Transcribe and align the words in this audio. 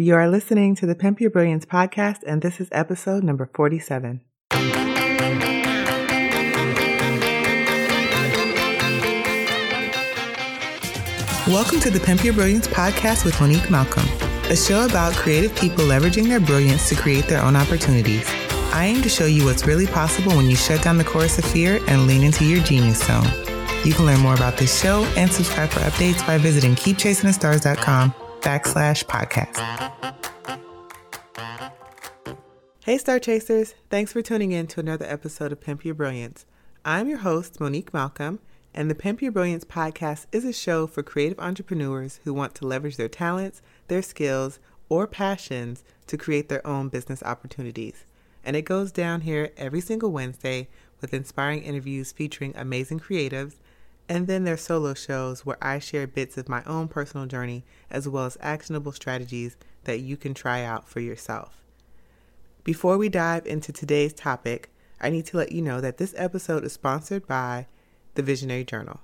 You 0.00 0.14
are 0.14 0.28
listening 0.28 0.76
to 0.76 0.86
the 0.86 0.94
Pimp 0.94 1.20
Your 1.20 1.28
Brilliance 1.28 1.66
podcast, 1.66 2.18
and 2.24 2.40
this 2.40 2.60
is 2.60 2.68
episode 2.70 3.24
number 3.24 3.50
47. 3.52 4.20
Welcome 11.48 11.80
to 11.80 11.90
the 11.90 12.00
Pimp 12.00 12.22
Your 12.22 12.32
Brilliance 12.32 12.68
podcast 12.68 13.24
with 13.24 13.40
Monique 13.40 13.68
Malcolm, 13.72 14.06
a 14.44 14.54
show 14.54 14.86
about 14.86 15.14
creative 15.14 15.52
people 15.56 15.82
leveraging 15.86 16.28
their 16.28 16.38
brilliance 16.38 16.88
to 16.90 16.94
create 16.94 17.26
their 17.26 17.42
own 17.42 17.56
opportunities. 17.56 18.24
I 18.72 18.84
aim 18.84 19.02
to 19.02 19.08
show 19.08 19.26
you 19.26 19.46
what's 19.46 19.66
really 19.66 19.88
possible 19.88 20.30
when 20.36 20.48
you 20.48 20.54
shut 20.54 20.80
down 20.80 20.98
the 20.98 21.02
chorus 21.02 21.40
of 21.40 21.44
fear 21.44 21.80
and 21.88 22.06
lean 22.06 22.22
into 22.22 22.44
your 22.44 22.62
genius 22.62 23.04
zone. 23.04 23.26
You 23.84 23.94
can 23.94 24.06
learn 24.06 24.20
more 24.20 24.36
about 24.36 24.58
this 24.58 24.80
show 24.80 25.02
and 25.16 25.28
subscribe 25.28 25.70
for 25.70 25.80
updates 25.80 26.24
by 26.24 26.38
visiting 26.38 26.76
keepchasingthestars.com 26.76 28.14
backslash 28.40 29.04
podcast. 29.04 29.58
Hey, 32.84 32.98
Star 32.98 33.18
Chasers. 33.18 33.74
Thanks 33.90 34.12
for 34.12 34.22
tuning 34.22 34.52
in 34.52 34.66
to 34.68 34.80
another 34.80 35.04
episode 35.06 35.52
of 35.52 35.60
Pimp 35.60 35.84
Your 35.84 35.94
Brilliance. 35.94 36.46
I'm 36.84 37.08
your 37.08 37.18
host, 37.18 37.60
Monique 37.60 37.92
Malcolm, 37.92 38.38
and 38.72 38.90
the 38.90 38.94
Pimp 38.94 39.20
Your 39.20 39.32
Brilliance 39.32 39.64
podcast 39.64 40.26
is 40.32 40.44
a 40.44 40.52
show 40.52 40.86
for 40.86 41.02
creative 41.02 41.38
entrepreneurs 41.38 42.20
who 42.24 42.32
want 42.32 42.54
to 42.54 42.66
leverage 42.66 42.96
their 42.96 43.08
talents, 43.08 43.60
their 43.88 44.00
skills, 44.00 44.58
or 44.88 45.06
passions 45.06 45.84
to 46.06 46.16
create 46.16 46.48
their 46.48 46.66
own 46.66 46.88
business 46.88 47.22
opportunities. 47.22 48.04
And 48.42 48.56
it 48.56 48.62
goes 48.62 48.90
down 48.90 49.22
here 49.22 49.50
every 49.58 49.82
single 49.82 50.10
Wednesday 50.10 50.68
with 51.00 51.12
inspiring 51.12 51.62
interviews 51.62 52.12
featuring 52.12 52.54
amazing 52.56 53.00
creatives 53.00 53.56
and 54.08 54.26
then 54.26 54.44
there's 54.44 54.62
solo 54.62 54.94
shows 54.94 55.44
where 55.44 55.58
I 55.60 55.78
share 55.78 56.06
bits 56.06 56.38
of 56.38 56.48
my 56.48 56.64
own 56.64 56.88
personal 56.88 57.26
journey 57.26 57.64
as 57.90 58.08
well 58.08 58.24
as 58.24 58.38
actionable 58.40 58.92
strategies 58.92 59.56
that 59.84 60.00
you 60.00 60.16
can 60.16 60.34
try 60.34 60.62
out 60.62 60.88
for 60.88 61.00
yourself. 61.00 61.62
Before 62.64 62.98
we 62.98 63.08
dive 63.08 63.46
into 63.46 63.72
today's 63.72 64.12
topic, 64.12 64.70
I 65.00 65.10
need 65.10 65.26
to 65.26 65.36
let 65.36 65.52
you 65.52 65.62
know 65.62 65.80
that 65.80 65.98
this 65.98 66.14
episode 66.16 66.64
is 66.64 66.72
sponsored 66.72 67.26
by 67.26 67.66
the 68.14 68.22
Visionary 68.22 68.64
Journal. 68.64 69.00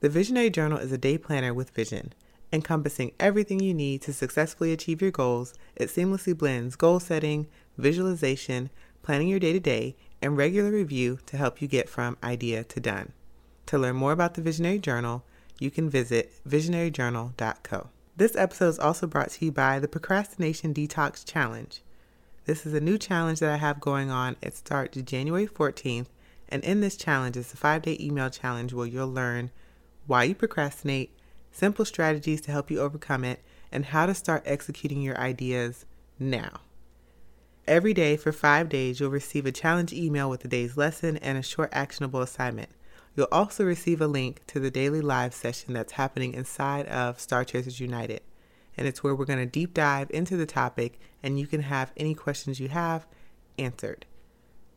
The 0.00 0.08
Visionary 0.08 0.50
Journal 0.50 0.78
is 0.78 0.92
a 0.92 0.98
day 0.98 1.18
planner 1.18 1.52
with 1.52 1.70
vision, 1.70 2.12
encompassing 2.52 3.12
everything 3.18 3.60
you 3.60 3.74
need 3.74 4.02
to 4.02 4.12
successfully 4.12 4.72
achieve 4.72 5.02
your 5.02 5.10
goals. 5.10 5.54
It 5.74 5.88
seamlessly 5.88 6.36
blends 6.36 6.76
goal 6.76 7.00
setting, 7.00 7.48
visualization, 7.76 8.70
planning 9.02 9.28
your 9.28 9.40
day 9.40 9.52
to 9.52 9.60
day, 9.60 9.96
and 10.22 10.36
regular 10.36 10.70
review 10.70 11.18
to 11.26 11.36
help 11.36 11.60
you 11.60 11.68
get 11.68 11.88
from 11.88 12.16
idea 12.22 12.62
to 12.64 12.80
done. 12.80 13.12
To 13.66 13.78
learn 13.78 13.96
more 13.96 14.12
about 14.12 14.34
the 14.34 14.42
Visionary 14.42 14.78
Journal, 14.78 15.24
you 15.58 15.72
can 15.72 15.90
visit 15.90 16.32
visionaryjournal.co. 16.48 17.88
This 18.16 18.36
episode 18.36 18.68
is 18.68 18.78
also 18.78 19.08
brought 19.08 19.30
to 19.30 19.44
you 19.44 19.50
by 19.50 19.80
the 19.80 19.88
Procrastination 19.88 20.72
Detox 20.72 21.24
Challenge. 21.24 21.82
This 22.44 22.64
is 22.64 22.74
a 22.74 22.80
new 22.80 22.96
challenge 22.96 23.40
that 23.40 23.50
I 23.50 23.56
have 23.56 23.80
going 23.80 24.08
on. 24.08 24.36
It 24.40 24.54
starts 24.54 24.96
January 25.02 25.48
14th, 25.48 26.06
and 26.48 26.62
in 26.62 26.80
this 26.80 26.96
challenge, 26.96 27.36
it's 27.36 27.52
a 27.52 27.56
five 27.56 27.82
day 27.82 27.96
email 28.00 28.30
challenge 28.30 28.72
where 28.72 28.86
you'll 28.86 29.12
learn 29.12 29.50
why 30.06 30.22
you 30.22 30.36
procrastinate, 30.36 31.10
simple 31.50 31.84
strategies 31.84 32.40
to 32.42 32.52
help 32.52 32.70
you 32.70 32.78
overcome 32.78 33.24
it, 33.24 33.42
and 33.72 33.86
how 33.86 34.06
to 34.06 34.14
start 34.14 34.44
executing 34.46 35.02
your 35.02 35.18
ideas 35.18 35.86
now. 36.20 36.60
Every 37.66 37.92
day 37.92 38.16
for 38.16 38.30
five 38.30 38.68
days, 38.68 39.00
you'll 39.00 39.10
receive 39.10 39.44
a 39.44 39.50
challenge 39.50 39.92
email 39.92 40.30
with 40.30 40.42
the 40.42 40.48
day's 40.48 40.76
lesson 40.76 41.16
and 41.16 41.36
a 41.36 41.42
short 41.42 41.70
actionable 41.72 42.22
assignment. 42.22 42.70
You'll 43.16 43.28
also 43.32 43.64
receive 43.64 44.02
a 44.02 44.06
link 44.06 44.42
to 44.48 44.60
the 44.60 44.70
daily 44.70 45.00
live 45.00 45.32
session 45.32 45.72
that's 45.72 45.94
happening 45.94 46.34
inside 46.34 46.86
of 46.86 47.18
Star 47.18 47.44
Chasers 47.44 47.80
United. 47.80 48.20
And 48.76 48.86
it's 48.86 49.02
where 49.02 49.14
we're 49.14 49.24
going 49.24 49.38
to 49.38 49.46
deep 49.46 49.72
dive 49.72 50.10
into 50.10 50.36
the 50.36 50.44
topic 50.44 51.00
and 51.22 51.40
you 51.40 51.46
can 51.46 51.62
have 51.62 51.92
any 51.96 52.14
questions 52.14 52.60
you 52.60 52.68
have 52.68 53.06
answered. 53.58 54.04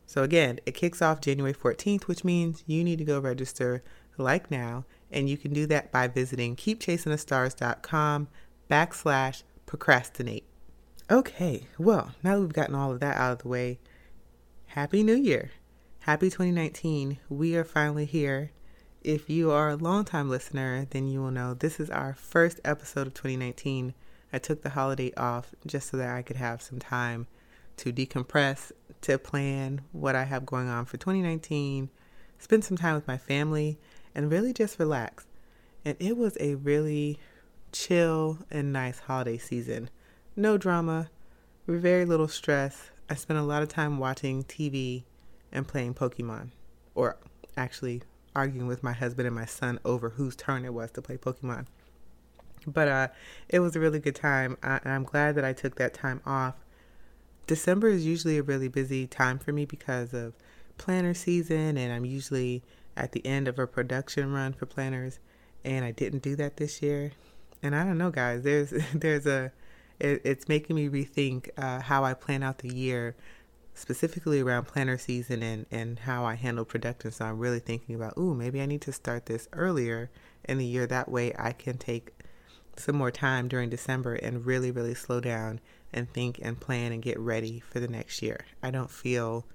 So, 0.05 0.23
again, 0.23 0.59
it 0.65 0.73
kicks 0.73 1.01
off 1.01 1.19
January 1.19 1.53
14th, 1.53 2.03
which 2.03 2.23
means 2.23 2.63
you 2.65 2.83
need 2.83 2.97
to 2.99 3.05
go 3.05 3.19
register 3.19 3.83
like 4.17 4.49
now. 4.49 4.85
And 5.11 5.29
you 5.29 5.37
can 5.37 5.51
do 5.53 5.65
that 5.67 5.91
by 5.91 6.07
visiting 6.07 6.55
keepchasingthestars.com 6.55 8.27
backslash 8.71 9.43
procrastinate. 9.65 10.45
Okay, 11.11 11.67
well, 11.77 12.13
now 12.23 12.35
that 12.35 12.41
we've 12.41 12.53
gotten 12.53 12.75
all 12.75 12.91
of 12.91 12.99
that 13.01 13.17
out 13.17 13.33
of 13.33 13.39
the 13.39 13.49
way, 13.49 13.79
Happy 14.67 15.03
New 15.03 15.15
Year! 15.15 15.51
Happy 16.03 16.27
2019. 16.27 17.19
We 17.27 17.57
are 17.57 17.65
finally 17.65 18.05
here. 18.05 18.51
If 19.03 19.29
you 19.29 19.51
are 19.51 19.69
a 19.69 19.75
longtime 19.75 20.29
listener, 20.29 20.87
then 20.91 21.09
you 21.09 21.21
will 21.21 21.29
know 21.29 21.53
this 21.53 21.77
is 21.77 21.89
our 21.89 22.13
first 22.13 22.61
episode 22.63 23.05
of 23.05 23.13
2019. 23.13 23.93
I 24.31 24.39
took 24.39 24.61
the 24.61 24.69
holiday 24.69 25.13
off 25.17 25.53
just 25.67 25.89
so 25.89 25.97
that 25.97 26.15
I 26.15 26.21
could 26.21 26.37
have 26.37 26.61
some 26.61 26.79
time 26.79 27.27
to 27.77 27.91
decompress, 27.91 28.71
to 29.01 29.19
plan 29.19 29.81
what 29.91 30.15
I 30.15 30.23
have 30.23 30.45
going 30.45 30.69
on 30.69 30.85
for 30.85 30.95
2019, 30.95 31.89
spend 32.39 32.63
some 32.63 32.77
time 32.77 32.95
with 32.95 33.07
my 33.07 33.17
family, 33.17 33.77
and 34.15 34.31
really 34.31 34.53
just 34.53 34.79
relax. 34.79 35.27
And 35.83 35.97
it 35.99 36.15
was 36.15 36.37
a 36.39 36.55
really 36.55 37.19
chill 37.73 38.39
and 38.49 38.71
nice 38.71 38.99
holiday 38.99 39.37
season. 39.37 39.89
No 40.37 40.57
drama, 40.57 41.09
very 41.67 42.05
little 42.05 42.29
stress. 42.29 42.89
I 43.09 43.15
spent 43.15 43.37
a 43.37 43.43
lot 43.43 43.63
of 43.63 43.69
time 43.69 43.99
watching 43.99 44.45
TV 44.45 45.03
and 45.51 45.67
playing 45.67 45.93
Pokemon, 45.93 46.49
or 46.95 47.17
actually 47.57 48.01
arguing 48.35 48.67
with 48.67 48.83
my 48.83 48.93
husband 48.93 49.27
and 49.27 49.35
my 49.35 49.45
son 49.45 49.79
over 49.83 50.09
whose 50.11 50.35
turn 50.35 50.65
it 50.65 50.73
was 50.73 50.91
to 50.91 51.01
play 51.01 51.17
Pokemon. 51.17 51.65
But 52.67 52.87
uh, 52.87 53.07
it 53.47 53.59
was 53.59 53.75
a 53.75 53.79
really 53.79 53.99
good 53.99 54.15
time. 54.15 54.57
I, 54.61 54.79
I'm 54.85 55.03
glad 55.03 55.35
that 55.35 55.45
I 55.45 55.53
took 55.53 55.75
that 55.75 55.93
time 55.93 56.21
off. 56.25 56.55
December 57.47 57.87
is 57.87 58.05
usually 58.05 58.37
a 58.37 58.43
really 58.43 58.67
busy 58.67 59.07
time 59.07 59.39
for 59.39 59.51
me 59.51 59.65
because 59.65 60.13
of 60.13 60.33
planner 60.77 61.13
season, 61.13 61.77
and 61.77 61.91
I'm 61.91 62.05
usually 62.05 62.63
at 62.95 63.13
the 63.13 63.25
end 63.25 63.47
of 63.47 63.57
a 63.57 63.65
production 63.65 64.31
run 64.33 64.53
for 64.53 64.65
planners. 64.65 65.19
And 65.63 65.83
I 65.83 65.91
didn't 65.91 66.21
do 66.21 66.35
that 66.37 66.57
this 66.57 66.81
year. 66.81 67.11
And 67.61 67.75
I 67.75 67.83
don't 67.83 67.97
know, 67.97 68.11
guys. 68.11 68.43
There's 68.43 68.73
there's 68.93 69.25
a 69.25 69.51
it, 69.99 70.21
it's 70.23 70.47
making 70.47 70.75
me 70.75 70.87
rethink 70.87 71.49
uh, 71.57 71.81
how 71.81 72.03
I 72.03 72.13
plan 72.13 72.43
out 72.43 72.59
the 72.59 72.73
year 72.73 73.15
specifically 73.79 74.41
around 74.41 74.67
planner 74.67 74.97
season 74.97 75.41
and, 75.41 75.65
and 75.71 75.99
how 75.99 76.25
I 76.25 76.35
handle 76.35 76.65
production. 76.65 77.11
So 77.11 77.25
I'm 77.25 77.39
really 77.39 77.59
thinking 77.59 77.95
about, 77.95 78.17
ooh, 78.17 78.35
maybe 78.35 78.61
I 78.61 78.65
need 78.65 78.81
to 78.81 78.91
start 78.91 79.25
this 79.25 79.47
earlier 79.53 80.09
in 80.43 80.57
the 80.57 80.65
year. 80.65 80.85
That 80.85 81.09
way 81.09 81.33
I 81.39 81.53
can 81.53 81.77
take 81.77 82.11
some 82.75 82.95
more 82.95 83.11
time 83.11 83.47
during 83.47 83.69
December 83.69 84.15
and 84.15 84.45
really, 84.45 84.69
really 84.69 84.93
slow 84.93 85.21
down 85.21 85.61
and 85.93 86.11
think 86.11 86.39
and 86.41 86.59
plan 86.59 86.91
and 86.91 87.01
get 87.01 87.17
ready 87.19 87.61
for 87.61 87.79
the 87.79 87.87
next 87.87 88.21
year. 88.21 88.45
I 88.61 88.69
don't 88.69 88.91
feel 88.91 89.45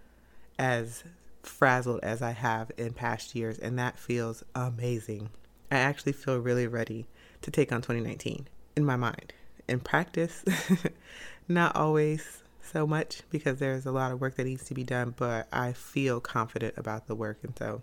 as 0.59 1.05
frazzled 1.43 2.01
as 2.03 2.23
I 2.23 2.33
have 2.33 2.73
in 2.79 2.95
past 2.95 3.35
years, 3.35 3.59
and 3.59 3.79
that 3.79 3.99
feels 3.99 4.43
amazing. 4.55 5.31
I 5.71 5.77
actually 5.77 6.13
feel 6.13 6.39
really 6.39 6.67
ready 6.67 7.07
to 7.43 7.51
take 7.51 7.73
on 7.73 7.83
2019 7.83 8.49
in 8.75 8.85
my 8.85 8.97
mind. 8.97 9.35
In 9.69 9.81
practice, 9.81 10.45
not 11.49 11.77
always 11.77 12.44
so 12.65 12.87
much 12.87 13.23
because 13.31 13.59
there's 13.59 13.87
a 13.87 13.93
lot 13.93 14.13
of 14.13 14.21
work 14.21 14.37
that 14.37 14.45
needs 14.45 14.65
to 14.65 14.75
be 14.75 14.85
done, 14.85 15.15
but 15.17 15.49
I 15.53 15.73
feel 15.73 16.21
confident 16.21 16.75
about 16.77 17.07
the 17.07 17.15
work 17.15 17.39
and 17.43 17.57
so 17.59 17.83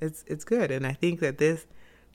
it's 0.00 0.24
it's 0.26 0.44
good. 0.44 0.70
And 0.70 0.86
I 0.86 0.92
think 0.92 1.20
that 1.20 1.38
this 1.38 1.66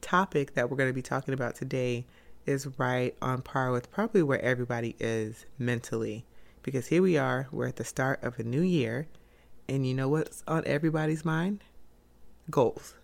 topic 0.02 0.54
that 0.54 0.70
we're 0.70 0.78
going 0.78 0.90
to 0.90 0.94
be 0.94 1.02
talking 1.02 1.34
about 1.34 1.56
today 1.56 2.06
is 2.46 2.68
right 2.78 3.16
on 3.22 3.42
par 3.42 3.72
with 3.72 3.92
probably 3.92 4.24
where 4.24 4.42
everybody 4.42 4.96
is 5.00 5.46
mentally. 5.58 6.26
Because 6.64 6.88
here 6.88 7.02
we 7.02 7.18
are, 7.18 7.48
we're 7.52 7.68
at 7.68 7.78
the 7.78 7.84
start 7.84 8.22
of 8.24 8.40
a 8.40 8.44
new 8.44 8.62
year, 8.62 9.08
and 9.70 9.88
you 9.88 9.94
know 9.94 10.10
what's 10.10 10.44
on 10.48 10.64
everybody's 10.66 11.24
mind? 11.24 11.64
Goals. 12.52 12.96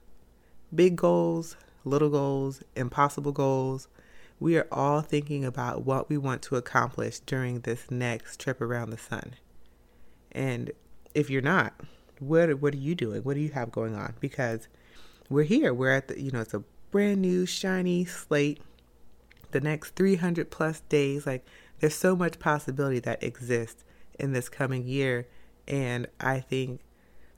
Big 0.74 0.96
goals, 0.96 1.56
little 1.86 2.10
goals, 2.10 2.62
impossible 2.76 3.32
goals, 3.32 3.88
we 4.44 4.58
are 4.58 4.68
all 4.74 5.00
thinking 5.00 5.46
about 5.46 5.86
what 5.86 6.10
we 6.10 6.18
want 6.18 6.42
to 6.42 6.58
accomplish 6.58 7.20
during 7.20 7.62
this 7.62 7.90
next 7.90 8.42
trip 8.42 8.60
around 8.60 8.90
the 8.90 8.98
sun. 8.98 9.36
And 10.34 10.70
if 11.16 11.30
you're 11.30 11.42
not, 11.42 11.74
what 12.20 12.60
what 12.60 12.74
are 12.74 12.78
you 12.78 12.94
doing? 12.94 13.24
What 13.24 13.36
do 13.36 13.40
you 13.40 13.52
have 13.52 13.72
going 13.72 13.96
on? 13.96 14.16
Because 14.20 14.68
we're 15.30 15.44
here. 15.44 15.74
We're 15.74 15.94
at 15.94 16.10
the 16.10 16.22
you 16.22 16.30
know 16.30 16.42
it's 16.42 16.54
a 16.54 16.66
brand 16.92 17.22
new 17.22 17.46
shiny 17.46 18.04
slate. 18.04 18.60
The 19.52 19.62
next 19.62 19.96
300 19.96 20.52
plus 20.52 20.82
days, 20.90 21.26
like 21.26 21.46
there's 21.80 21.96
so 21.96 22.14
much 22.14 22.38
possibility 22.38 23.00
that 23.00 23.24
exists 23.24 23.86
in 24.20 24.34
this 24.34 24.50
coming 24.50 24.86
year, 24.86 25.26
and 25.70 26.06
I 26.20 26.42
think 26.42 26.82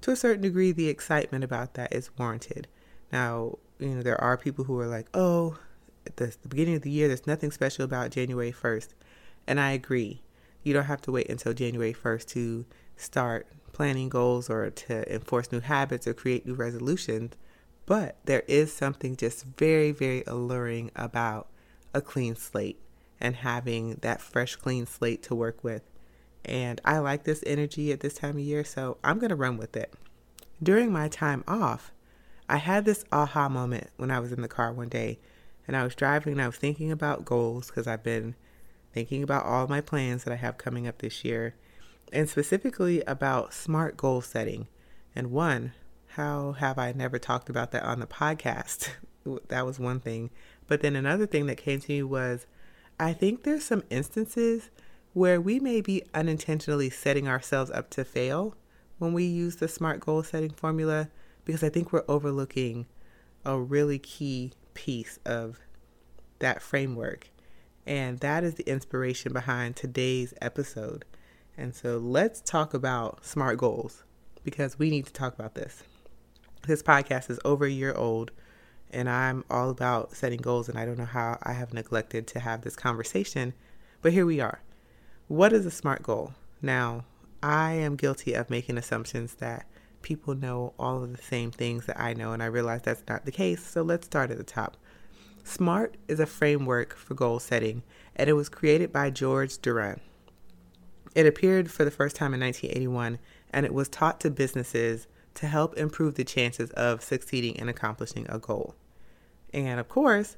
to 0.01 0.09
a 0.09 0.15
certain 0.15 0.41
degree 0.41 0.71
the 0.71 0.89
excitement 0.89 1.43
about 1.43 1.75
that 1.75 1.93
is 1.93 2.09
warranted. 2.17 2.67
Now, 3.11 3.59
you 3.77 3.89
know 3.89 4.01
there 4.01 4.19
are 4.19 4.37
people 4.37 4.65
who 4.65 4.79
are 4.79 4.87
like, 4.87 5.07
oh, 5.13 5.59
the, 6.15 6.35
the 6.41 6.47
beginning 6.47 6.75
of 6.75 6.81
the 6.81 6.91
year, 6.91 7.07
there's 7.07 7.27
nothing 7.27 7.51
special 7.51 7.85
about 7.85 8.11
January 8.11 8.51
1st. 8.51 8.89
And 9.47 9.59
I 9.59 9.71
agree. 9.71 10.21
You 10.63 10.73
don't 10.73 10.85
have 10.85 11.01
to 11.03 11.11
wait 11.11 11.29
until 11.29 11.53
January 11.53 11.93
1st 11.93 12.27
to 12.29 12.65
start 12.97 13.47
planning 13.71 14.09
goals 14.09 14.49
or 14.49 14.69
to 14.69 15.13
enforce 15.13 15.51
new 15.51 15.59
habits 15.59 16.07
or 16.07 16.13
create 16.13 16.45
new 16.45 16.53
resolutions. 16.53 17.33
But 17.85 18.17
there 18.25 18.43
is 18.47 18.73
something 18.73 19.15
just 19.15 19.45
very, 19.45 19.91
very 19.91 20.23
alluring 20.25 20.91
about 20.95 21.47
a 21.93 22.01
clean 22.01 22.35
slate 22.35 22.79
and 23.19 23.35
having 23.35 23.95
that 24.01 24.21
fresh, 24.21 24.55
clean 24.55 24.85
slate 24.85 25.21
to 25.23 25.35
work 25.35 25.63
with. 25.63 25.83
And 26.43 26.79
I 26.85 26.99
like 26.99 27.23
this 27.23 27.43
energy 27.45 27.91
at 27.91 27.99
this 27.99 28.15
time 28.15 28.31
of 28.31 28.39
year, 28.39 28.63
so 28.63 28.97
I'm 29.03 29.19
going 29.19 29.29
to 29.29 29.35
run 29.35 29.57
with 29.57 29.75
it. 29.75 29.93
During 30.61 30.91
my 30.91 31.07
time 31.07 31.43
off, 31.47 31.91
I 32.47 32.57
had 32.57 32.85
this 32.85 33.03
aha 33.11 33.49
moment 33.49 33.89
when 33.97 34.11
I 34.11 34.19
was 34.19 34.31
in 34.31 34.41
the 34.41 34.47
car 34.47 34.71
one 34.71 34.89
day 34.89 35.19
and 35.67 35.75
I 35.75 35.83
was 35.83 35.95
driving 35.95 36.33
and 36.33 36.41
I 36.41 36.47
was 36.47 36.57
thinking 36.57 36.91
about 36.91 37.25
goals 37.25 37.67
because 37.67 37.87
I've 37.87 38.03
been 38.03 38.35
thinking 38.93 39.23
about 39.23 39.45
all 39.45 39.67
my 39.67 39.81
plans 39.81 40.23
that 40.23 40.33
I 40.33 40.37
have 40.37 40.57
coming 40.57 40.87
up 40.87 40.99
this 40.99 41.25
year 41.25 41.55
and 42.13 42.29
specifically 42.29 43.01
about 43.01 43.53
smart 43.53 43.97
goal 43.97 44.21
setting. 44.21 44.67
And 45.15 45.31
one, 45.31 45.73
how 46.09 46.53
have 46.53 46.77
I 46.77 46.93
never 46.93 47.19
talked 47.19 47.49
about 47.49 47.71
that 47.71 47.83
on 47.83 47.99
the 47.99 48.07
podcast? 48.07 48.89
that 49.47 49.65
was 49.65 49.79
one 49.79 49.99
thing. 49.99 50.29
But 50.67 50.81
then 50.81 50.95
another 50.95 51.25
thing 51.25 51.47
that 51.47 51.57
came 51.57 51.79
to 51.81 51.91
me 51.91 52.03
was 52.03 52.45
I 52.99 53.13
think 53.13 53.43
there's 53.43 53.63
some 53.63 53.83
instances 53.89 54.69
where 55.13 55.41
we 55.41 55.59
may 55.59 55.81
be 55.81 56.03
unintentionally 56.13 56.89
setting 56.89 57.27
ourselves 57.27 57.71
up 57.71 57.89
to 57.89 58.05
fail 58.05 58.55
when 58.97 59.13
we 59.13 59.25
use 59.25 59.57
the 59.57 59.67
SMART 59.67 59.99
goal 59.99 60.23
setting 60.23 60.51
formula 60.51 61.09
because 61.43 61.63
I 61.63 61.69
think 61.69 61.91
we're 61.91 62.05
overlooking 62.07 62.85
a 63.43 63.59
really 63.59 63.99
key 63.99 64.53
piece 64.75 65.17
of 65.25 65.59
that 66.37 66.61
framework. 66.61 67.29
And 67.87 68.19
that 68.19 68.43
is 68.43 68.53
the 68.53 68.69
inspiration 68.69 69.33
behind 69.33 69.75
today's 69.75 70.33
episode. 70.41 71.05
And 71.57 71.73
so 71.73 71.97
let's 71.97 72.41
talk 72.41 72.73
about 72.73 73.25
SMART 73.25 73.57
goals 73.57 74.03
because 74.43 74.77
we 74.77 74.91
need 74.91 75.07
to 75.07 75.13
talk 75.13 75.33
about 75.33 75.55
this. 75.55 75.81
This 76.67 76.83
podcast 76.83 77.31
is 77.31 77.39
over 77.43 77.65
a 77.65 77.71
year 77.71 77.93
old 77.93 78.31
and 78.91 79.09
I'm 79.09 79.43
all 79.49 79.69
about 79.69 80.15
setting 80.15 80.39
goals, 80.39 80.69
and 80.69 80.77
I 80.77 80.85
don't 80.85 80.97
know 80.97 81.05
how 81.05 81.37
I 81.43 81.51
have 81.51 81.73
neglected 81.73 82.27
to 82.27 82.39
have 82.39 82.61
this 82.61 82.77
conversation, 82.77 83.53
but 84.01 84.13
here 84.13 84.25
we 84.25 84.39
are. 84.39 84.61
What 85.27 85.51
is 85.51 85.65
a 85.65 85.71
SMART 85.71 86.01
goal? 86.01 86.33
Now, 86.61 87.03
I 87.43 87.73
am 87.73 87.97
guilty 87.97 88.33
of 88.33 88.49
making 88.49 88.77
assumptions 88.77 89.35
that 89.35 89.65
people 90.05 90.35
know 90.35 90.71
all 90.77 91.03
of 91.03 91.11
the 91.11 91.21
same 91.21 91.49
things 91.49 91.87
that 91.87 91.99
I 91.99 92.13
know, 92.13 92.31
and 92.31 92.43
I 92.43 92.45
realize 92.45 92.83
that's 92.83 93.03
not 93.09 93.25
the 93.25 93.31
case, 93.31 93.65
so 93.65 93.81
let's 93.81 94.05
start 94.05 94.29
at 94.29 94.37
the 94.37 94.43
top. 94.43 94.77
SMART 95.43 95.97
is 96.07 96.19
a 96.19 96.27
framework 96.27 96.95
for 96.95 97.15
goal 97.15 97.39
setting, 97.39 97.81
and 98.15 98.29
it 98.29 98.33
was 98.33 98.47
created 98.47 98.93
by 98.93 99.09
George 99.09 99.59
Doran. 99.59 99.99
It 101.15 101.25
appeared 101.25 101.71
for 101.71 101.83
the 101.83 101.91
first 101.91 102.15
time 102.15 102.35
in 102.35 102.39
1981, 102.39 103.17
and 103.51 103.65
it 103.65 103.73
was 103.73 103.89
taught 103.89 104.19
to 104.21 104.29
businesses 104.29 105.07
to 105.33 105.47
help 105.47 105.75
improve 105.75 106.13
the 106.15 106.23
chances 106.23 106.69
of 106.71 107.03
succeeding 107.03 107.55
in 107.55 107.67
accomplishing 107.67 108.27
a 108.29 108.37
goal. 108.37 108.75
And 109.53 109.79
of 109.79 109.89
course, 109.89 110.37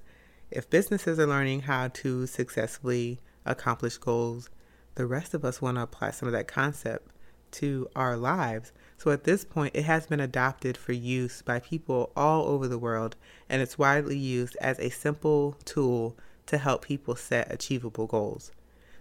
if 0.49 0.69
businesses 0.69 1.19
are 1.19 1.27
learning 1.27 1.63
how 1.63 1.89
to 1.89 2.25
successfully 2.25 3.19
accomplish 3.45 3.97
goals, 3.97 4.49
the 4.95 5.05
rest 5.05 5.33
of 5.33 5.43
us 5.43 5.61
want 5.61 5.75
to 5.75 5.81
apply 5.81 6.11
some 6.11 6.27
of 6.27 6.33
that 6.33 6.47
concept 6.47 7.11
to 7.51 7.89
our 7.95 8.15
lives. 8.15 8.71
So 8.97 9.11
at 9.11 9.25
this 9.25 9.45
point, 9.45 9.75
it 9.75 9.83
has 9.83 10.07
been 10.07 10.19
adopted 10.19 10.75
for 10.75 10.91
use 10.91 11.43
by 11.43 11.59
people 11.59 12.11
all 12.15 12.47
over 12.47 12.67
the 12.67 12.79
world, 12.79 13.15
and 13.47 13.61
it's 13.61 13.77
widely 13.77 14.17
used 14.17 14.57
as 14.59 14.79
a 14.79 14.89
simple 14.89 15.55
tool 15.65 16.17
to 16.47 16.57
help 16.57 16.85
people 16.85 17.15
set 17.15 17.51
achievable 17.51 18.07
goals. 18.07 18.51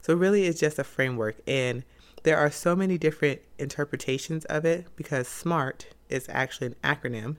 So, 0.02 0.14
really, 0.14 0.44
it's 0.44 0.60
just 0.60 0.78
a 0.78 0.84
framework, 0.84 1.36
and 1.46 1.82
there 2.24 2.36
are 2.36 2.50
so 2.50 2.76
many 2.76 2.98
different 2.98 3.40
interpretations 3.58 4.44
of 4.44 4.64
it 4.64 4.86
because 4.96 5.28
SMART 5.28 5.86
is 6.08 6.26
actually 6.28 6.68
an 6.68 6.76
acronym, 6.84 7.36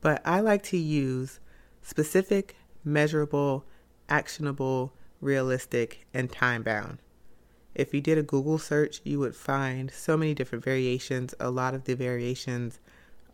but 0.00 0.22
I 0.24 0.40
like 0.40 0.62
to 0.64 0.78
use 0.78 1.38
specific, 1.82 2.56
measurable, 2.82 3.64
actionable, 4.08 4.92
realistic, 5.20 6.06
and 6.14 6.32
time 6.32 6.62
bound. 6.62 6.98
If 7.80 7.94
you 7.94 8.02
did 8.02 8.18
a 8.18 8.22
Google 8.22 8.58
search, 8.58 9.00
you 9.04 9.18
would 9.20 9.34
find 9.34 9.90
so 9.90 10.14
many 10.14 10.34
different 10.34 10.62
variations. 10.62 11.34
A 11.40 11.50
lot 11.50 11.72
of 11.72 11.84
the 11.84 11.94
variations 11.94 12.78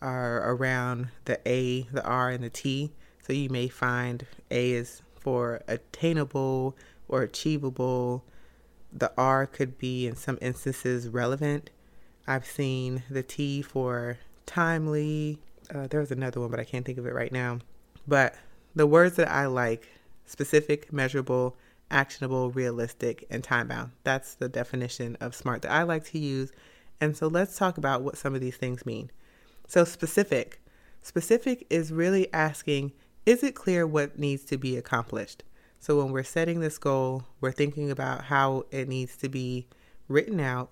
are 0.01 0.53
around 0.53 1.09
the 1.25 1.41
A, 1.45 1.83
the 1.91 2.05
R, 2.05 2.31
and 2.31 2.45
the 2.45 2.51
T. 2.51 2.93
So 3.27 3.33
you 3.33 3.51
may 3.51 3.67
find 3.67 4.25
A 4.53 4.71
is 4.71 5.03
for 5.19 5.63
attainable 5.67 6.77
or 7.09 7.23
achievable, 7.23 8.23
the 8.93 9.11
R 9.19 9.47
could 9.47 9.79
be, 9.79 10.07
in 10.07 10.15
some 10.15 10.39
instances, 10.41 11.09
relevant. 11.09 11.71
I've 12.29 12.47
seen 12.47 13.03
the 13.11 13.25
T 13.25 13.63
for 13.63 14.19
timely. 14.47 15.41
Uh, 15.75 15.89
there 15.89 15.99
was 15.99 16.13
another 16.13 16.39
one, 16.39 16.53
but 16.53 16.61
I 16.61 16.65
can't 16.65 16.87
think 16.87 16.99
of 16.99 17.07
it 17.07 17.15
right 17.15 17.33
now. 17.33 17.59
But 18.07 18.37
the 18.77 18.87
words 18.87 19.17
that 19.17 19.29
I 19.29 19.47
like 19.47 19.89
specific, 20.25 20.93
measurable, 20.93 21.57
actionable, 21.91 22.51
realistic, 22.51 23.27
and 23.31 23.43
time 23.45 23.69
bound. 23.69 23.93
That's 24.05 24.35
the 24.35 24.49
definition 24.49 25.17
of 25.21 25.35
SMART 25.35 25.63
that 25.63 25.73
I 25.73 25.83
like 25.83 26.05
to 26.07 26.19
use. 26.19 26.53
And 27.01 27.17
so 27.17 27.27
let's 27.27 27.57
talk 27.57 27.79
about 27.79 28.03
what 28.03 28.17
some 28.17 28.35
of 28.35 28.41
these 28.41 28.57
things 28.57 28.87
mean. 28.87 29.11
So, 29.67 29.85
specific. 29.85 30.61
Specific 31.03 31.67
is 31.71 31.93
really 31.93 32.33
asking 32.33 32.93
is 33.27 33.43
it 33.43 33.57
clear 33.57 33.87
what 33.87 34.19
needs 34.19 34.45
to 34.45 34.57
be 34.57 34.77
accomplished? 34.77 35.43
So 35.81 36.03
when 36.03 36.13
we're 36.13 36.23
setting 36.23 36.61
this 36.61 36.79
goal, 36.79 37.25
we're 37.41 37.53
thinking 37.53 37.91
about 37.91 38.25
how 38.25 38.65
it 38.71 38.89
needs 38.89 39.17
to 39.17 39.29
be 39.29 39.67
written 40.09 40.39
out. 40.39 40.71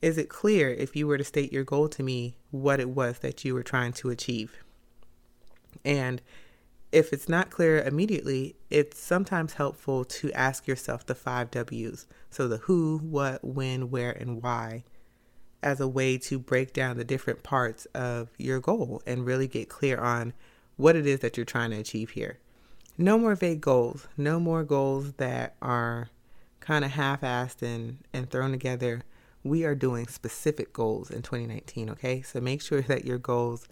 Is 0.00 0.16
it 0.16 0.28
clear 0.28 0.70
if 0.70 0.94
you 0.94 1.08
were 1.08 1.18
to 1.18 1.24
state 1.24 1.52
your 1.52 1.64
goal 1.64 1.88
to 1.88 2.02
me 2.04 2.36
what 2.52 2.78
it 2.78 2.90
was 2.90 3.18
that 3.18 3.44
you 3.44 3.52
were 3.52 3.64
trying 3.64 3.92
to 3.94 4.10
achieve? 4.10 4.62
And 5.84 6.22
if 6.90 7.12
it's 7.12 7.28
not 7.28 7.50
clear 7.50 7.82
immediately, 7.82 8.56
it's 8.70 8.98
sometimes 8.98 9.54
helpful 9.54 10.04
to 10.04 10.32
ask 10.32 10.66
yourself 10.66 11.04
the 11.06 11.14
five 11.14 11.50
W's. 11.50 12.06
So 12.30 12.48
the 12.48 12.58
who, 12.58 12.98
what, 12.98 13.44
when, 13.44 13.90
where, 13.90 14.12
and 14.12 14.42
why 14.42 14.84
as 15.62 15.80
a 15.80 15.88
way 15.88 16.16
to 16.16 16.38
break 16.38 16.72
down 16.72 16.96
the 16.96 17.04
different 17.04 17.42
parts 17.42 17.86
of 17.86 18.30
your 18.38 18.60
goal 18.60 19.02
and 19.06 19.26
really 19.26 19.48
get 19.48 19.68
clear 19.68 19.98
on 19.98 20.32
what 20.76 20.96
it 20.96 21.06
is 21.06 21.20
that 21.20 21.36
you're 21.36 21.44
trying 21.44 21.70
to 21.70 21.76
achieve 21.78 22.10
here. 22.10 22.38
No 22.96 23.18
more 23.18 23.34
vague 23.34 23.60
goals. 23.60 24.06
No 24.16 24.38
more 24.38 24.64
goals 24.64 25.12
that 25.14 25.56
are 25.60 26.10
kind 26.60 26.84
of 26.84 26.92
half 26.92 27.22
assed 27.22 27.62
and, 27.62 27.98
and 28.12 28.30
thrown 28.30 28.52
together. 28.52 29.02
We 29.42 29.64
are 29.64 29.74
doing 29.74 30.06
specific 30.06 30.72
goals 30.72 31.10
in 31.10 31.22
2019, 31.22 31.90
okay? 31.90 32.22
So 32.22 32.40
make 32.40 32.62
sure 32.62 32.82
that 32.82 33.04
your 33.04 33.18
goals 33.18 33.66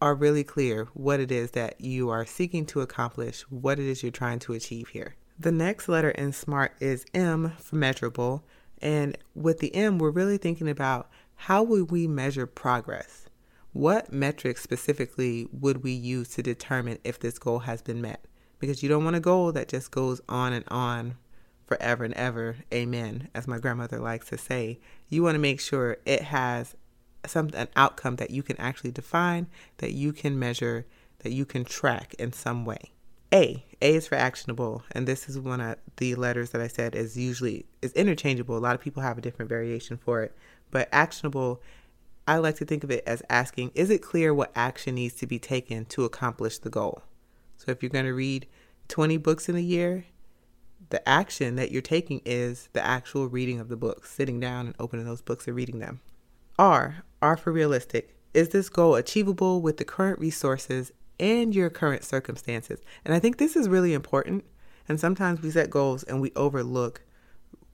are 0.00 0.14
really 0.14 0.44
clear 0.44 0.88
what 0.94 1.20
it 1.20 1.32
is 1.32 1.52
that 1.52 1.80
you 1.80 2.10
are 2.10 2.26
seeking 2.26 2.66
to 2.66 2.80
accomplish, 2.80 3.42
what 3.42 3.78
it 3.78 3.86
is 3.86 4.02
you're 4.02 4.12
trying 4.12 4.38
to 4.40 4.52
achieve 4.52 4.88
here. 4.88 5.16
The 5.38 5.52
next 5.52 5.88
letter 5.88 6.10
in 6.10 6.32
SMART 6.32 6.72
is 6.80 7.04
M 7.14 7.52
for 7.58 7.76
measurable. 7.76 8.44
And 8.80 9.16
with 9.34 9.60
the 9.60 9.74
M, 9.74 9.98
we're 9.98 10.10
really 10.10 10.38
thinking 10.38 10.68
about 10.68 11.10
how 11.34 11.62
would 11.62 11.90
we 11.90 12.06
measure 12.06 12.46
progress? 12.46 13.26
What 13.72 14.12
metrics 14.12 14.62
specifically 14.62 15.48
would 15.52 15.82
we 15.82 15.92
use 15.92 16.28
to 16.30 16.42
determine 16.42 16.98
if 17.04 17.18
this 17.18 17.38
goal 17.38 17.60
has 17.60 17.82
been 17.82 18.00
met? 18.00 18.26
because 18.58 18.82
you 18.82 18.88
don't 18.88 19.04
want 19.04 19.16
a 19.16 19.20
goal 19.20 19.52
that 19.52 19.68
just 19.68 19.90
goes 19.90 20.20
on 20.28 20.52
and 20.52 20.64
on 20.68 21.16
forever 21.66 22.04
and 22.04 22.14
ever. 22.14 22.56
Amen, 22.72 23.28
as 23.34 23.46
my 23.46 23.58
grandmother 23.58 23.98
likes 23.98 24.28
to 24.28 24.38
say. 24.38 24.78
You 25.08 25.22
want 25.22 25.34
to 25.34 25.40
make 25.40 25.60
sure 25.60 25.98
it 26.04 26.22
has 26.22 26.74
some 27.30 27.50
an 27.54 27.68
outcome 27.76 28.16
that 28.16 28.30
you 28.30 28.42
can 28.42 28.56
actually 28.58 28.90
define, 28.90 29.46
that 29.78 29.92
you 29.92 30.12
can 30.12 30.38
measure, 30.38 30.86
that 31.20 31.32
you 31.32 31.44
can 31.44 31.64
track 31.64 32.14
in 32.14 32.32
some 32.32 32.64
way. 32.64 32.92
A. 33.32 33.64
A 33.82 33.94
is 33.96 34.06
for 34.06 34.14
actionable, 34.14 34.84
and 34.92 35.06
this 35.06 35.28
is 35.28 35.38
one 35.38 35.60
of 35.60 35.76
the 35.96 36.14
letters 36.14 36.50
that 36.50 36.60
I 36.60 36.68
said 36.68 36.94
is 36.94 37.16
usually 37.16 37.66
is 37.82 37.92
interchangeable. 37.92 38.56
A 38.56 38.58
lot 38.58 38.74
of 38.74 38.80
people 38.80 39.02
have 39.02 39.18
a 39.18 39.20
different 39.20 39.48
variation 39.48 39.96
for 39.96 40.22
it, 40.22 40.36
but 40.70 40.88
actionable 40.92 41.60
I 42.28 42.38
like 42.38 42.56
to 42.56 42.64
think 42.64 42.82
of 42.82 42.90
it 42.90 43.04
as 43.06 43.22
asking, 43.30 43.70
is 43.74 43.88
it 43.88 44.02
clear 44.02 44.34
what 44.34 44.50
action 44.56 44.96
needs 44.96 45.14
to 45.14 45.26
be 45.26 45.38
taken 45.38 45.84
to 45.86 46.04
accomplish 46.04 46.58
the 46.58 46.70
goal? 46.70 47.02
So 47.56 47.70
if 47.70 47.82
you're 47.82 47.90
going 47.90 48.04
to 48.04 48.14
read 48.14 48.46
20 48.88 49.16
books 49.18 49.48
in 49.48 49.54
a 49.54 49.60
year, 49.60 50.06
the 50.90 51.08
action 51.08 51.54
that 51.56 51.70
you're 51.70 51.82
taking 51.82 52.20
is 52.24 52.68
the 52.72 52.84
actual 52.84 53.28
reading 53.28 53.60
of 53.60 53.68
the 53.68 53.76
books, 53.76 54.10
sitting 54.10 54.40
down 54.40 54.66
and 54.66 54.74
opening 54.80 55.04
those 55.04 55.22
books 55.22 55.46
and 55.46 55.54
reading 55.54 55.78
them. 55.78 56.00
R, 56.58 57.04
R 57.26 57.36
for 57.36 57.52
realistic. 57.52 58.16
Is 58.34 58.50
this 58.50 58.68
goal 58.68 58.94
achievable 58.94 59.60
with 59.60 59.78
the 59.78 59.84
current 59.84 60.20
resources 60.20 60.92
and 61.18 61.52
your 61.52 61.70
current 61.70 62.04
circumstances? 62.04 62.80
And 63.04 63.12
I 63.12 63.18
think 63.18 63.38
this 63.38 63.56
is 63.56 63.68
really 63.68 63.94
important. 63.94 64.44
And 64.88 65.00
sometimes 65.00 65.42
we 65.42 65.50
set 65.50 65.68
goals 65.68 66.04
and 66.04 66.20
we 66.20 66.30
overlook 66.36 67.02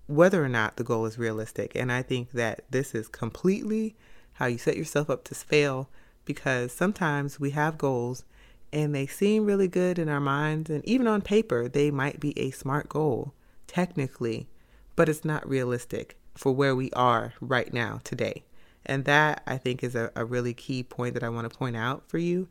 whether 0.07 0.43
or 0.43 0.49
not 0.49 0.77
the 0.77 0.85
goal 0.85 1.05
is 1.05 1.19
realistic. 1.19 1.73
And 1.75 1.93
I 1.93 2.01
think 2.01 2.33
that 2.33 2.65
this 2.71 2.95
is 2.95 3.09
completely 3.09 3.95
how 4.35 4.47
you 4.47 4.57
set 4.57 4.79
yourself 4.79 5.11
up 5.11 5.23
to 5.25 5.35
fail 5.35 5.91
because 6.25 6.73
sometimes 6.73 7.39
we 7.39 7.51
have 7.51 7.77
goals 7.77 8.25
and 8.73 8.95
they 8.95 9.07
seem 9.07 9.45
really 9.45 9.69
good 9.69 9.99
in 9.99 10.09
our 10.09 10.21
minds 10.21 10.71
and 10.71 10.83
even 10.87 11.07
on 11.07 11.21
paper 11.21 11.69
they 11.69 11.91
might 11.91 12.19
be 12.21 12.39
a 12.39 12.51
smart 12.53 12.89
goal 12.89 13.35
technically 13.67 14.49
but 14.97 15.11
it's 15.11 15.27
not 15.27 15.47
realistic 15.47 16.17
for 16.35 16.53
where 16.53 16.75
we 16.75 16.91
are 16.93 17.35
right 17.41 17.75
now 17.75 18.01
today 18.03 18.45
and 18.87 19.05
that 19.05 19.43
i 19.47 19.57
think 19.57 19.83
is 19.83 19.95
a, 19.95 20.11
a 20.17 20.25
really 20.25 20.55
key 20.55 20.83
point 20.83 21.15
that 21.15 21.23
i 21.23 21.29
want 21.29 21.51
to 21.51 21.57
point 21.59 21.77
out 21.77 22.03
for 22.09 22.19
you 22.19 22.49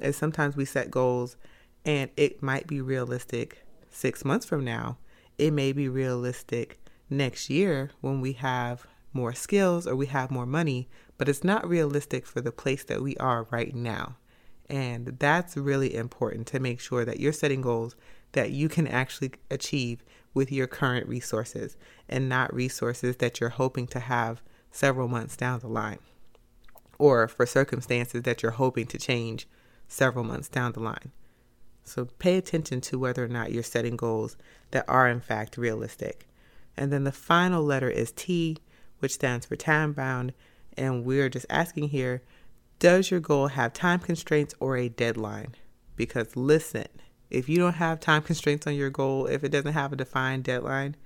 is 0.00 0.16
sometimes 0.16 0.56
we 0.56 0.64
set 0.64 0.90
goals 0.90 1.36
and 1.84 2.10
it 2.16 2.42
might 2.42 2.66
be 2.66 2.80
realistic 2.80 3.64
six 3.90 4.24
months 4.24 4.46
from 4.46 4.64
now 4.64 4.96
It 5.38 5.52
may 5.52 5.72
be 5.72 5.88
realistic 5.88 6.78
next 7.10 7.50
year 7.50 7.90
when 8.00 8.20
we 8.20 8.32
have 8.34 8.86
more 9.12 9.34
skills 9.34 9.86
or 9.86 9.94
we 9.94 10.06
have 10.06 10.30
more 10.30 10.46
money, 10.46 10.88
but 11.18 11.28
it's 11.28 11.44
not 11.44 11.68
realistic 11.68 12.26
for 12.26 12.40
the 12.40 12.52
place 12.52 12.84
that 12.84 13.02
we 13.02 13.16
are 13.16 13.46
right 13.50 13.74
now. 13.74 14.16
And 14.68 15.16
that's 15.18 15.56
really 15.56 15.94
important 15.94 16.46
to 16.48 16.60
make 16.60 16.80
sure 16.80 17.04
that 17.04 17.20
you're 17.20 17.32
setting 17.32 17.60
goals 17.60 17.94
that 18.32 18.50
you 18.50 18.68
can 18.68 18.86
actually 18.86 19.32
achieve 19.50 20.02
with 20.32 20.50
your 20.50 20.66
current 20.66 21.06
resources 21.06 21.76
and 22.08 22.28
not 22.28 22.54
resources 22.54 23.16
that 23.16 23.40
you're 23.40 23.50
hoping 23.50 23.86
to 23.88 24.00
have 24.00 24.42
several 24.72 25.06
months 25.06 25.36
down 25.36 25.60
the 25.60 25.68
line 25.68 25.98
or 26.98 27.26
for 27.26 27.46
circumstances 27.46 28.22
that 28.22 28.42
you're 28.42 28.52
hoping 28.52 28.86
to 28.86 28.98
change 28.98 29.48
several 29.88 30.24
months 30.24 30.48
down 30.48 30.72
the 30.72 30.80
line. 30.80 31.10
So 31.84 32.04
pay 32.04 32.36
attention 32.36 32.80
to 32.82 32.98
whether 32.98 33.24
or 33.24 33.28
not 33.28 33.50
you're 33.50 33.62
setting 33.62 33.96
goals 33.96 34.36
that 34.70 34.84
are 34.88 35.08
in 35.08 35.20
fact 35.20 35.56
realistic. 35.56 36.28
And 36.76 36.92
then 36.92 37.04
the 37.04 37.12
final 37.12 37.62
letter 37.62 37.90
is 37.90 38.12
T, 38.12 38.58
which 39.00 39.14
stands 39.14 39.46
for 39.46 39.56
time 39.56 39.92
bound. 39.92 40.32
And 40.76 41.04
we're 41.04 41.28
just 41.28 41.46
asking 41.50 41.88
here 41.88 42.22
does 42.78 43.10
your 43.10 43.20
goal 43.20 43.48
have 43.48 43.72
time 43.72 44.00
constraints 44.00 44.54
or 44.58 44.76
a 44.76 44.88
deadline? 44.88 45.54
Because 45.94 46.36
listen, 46.36 46.86
if 47.30 47.48
you 47.48 47.56
don't 47.58 47.74
have 47.74 48.00
time 48.00 48.22
constraints 48.22 48.66
on 48.66 48.74
your 48.74 48.90
goal, 48.90 49.26
if 49.26 49.44
it 49.44 49.50
doesn't 49.50 49.72
have 49.72 49.92
a 49.92 49.96
defined 49.96 50.44
deadline, 50.44 50.96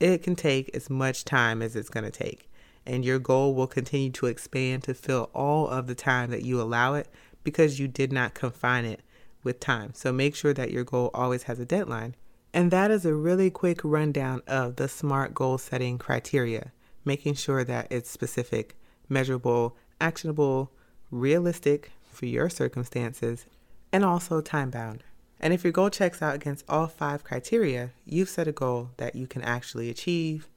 it 0.00 0.22
can 0.22 0.36
take 0.36 0.74
as 0.74 0.88
much 0.88 1.24
time 1.24 1.60
as 1.62 1.76
it's 1.76 1.90
going 1.90 2.04
to 2.04 2.10
take. 2.10 2.50
And 2.86 3.04
your 3.04 3.18
goal 3.18 3.54
will 3.54 3.66
continue 3.66 4.10
to 4.10 4.26
expand 4.26 4.82
to 4.84 4.94
fill 4.94 5.30
all 5.34 5.68
of 5.68 5.86
the 5.86 5.94
time 5.94 6.30
that 6.30 6.44
you 6.44 6.60
allow 6.60 6.94
it 6.94 7.08
because 7.44 7.78
you 7.78 7.88
did 7.88 8.12
not 8.12 8.34
confine 8.34 8.84
it 8.84 9.00
with 9.42 9.60
time. 9.60 9.92
So 9.94 10.12
make 10.12 10.34
sure 10.34 10.54
that 10.54 10.70
your 10.70 10.84
goal 10.84 11.10
always 11.14 11.44
has 11.44 11.58
a 11.58 11.64
deadline. 11.64 12.14
And 12.54 12.70
that 12.70 12.90
is 12.90 13.06
a 13.06 13.14
really 13.14 13.50
quick 13.50 13.80
rundown 13.82 14.42
of 14.46 14.76
the 14.76 14.88
SMART 14.88 15.34
goal 15.34 15.58
setting 15.58 15.98
criteria, 15.98 16.72
making 17.04 17.34
sure 17.34 17.64
that 17.64 17.86
it's 17.90 18.10
specific, 18.10 18.76
measurable, 19.08 19.76
actionable, 20.00 20.70
realistic 21.10 21.92
for 22.10 22.26
your 22.26 22.50
circumstances, 22.50 23.46
and 23.92 24.04
also 24.04 24.40
time 24.40 24.70
bound. 24.70 25.02
And 25.40 25.52
if 25.52 25.64
your 25.64 25.72
goal 25.72 25.90
checks 25.90 26.22
out 26.22 26.36
against 26.36 26.64
all 26.68 26.86
five 26.86 27.24
criteria, 27.24 27.90
you've 28.04 28.28
set 28.28 28.46
a 28.46 28.52
goal 28.52 28.90
that 28.98 29.16
you 29.16 29.26
can 29.26 29.42
actually 29.42 29.90
achieve. 29.90 30.48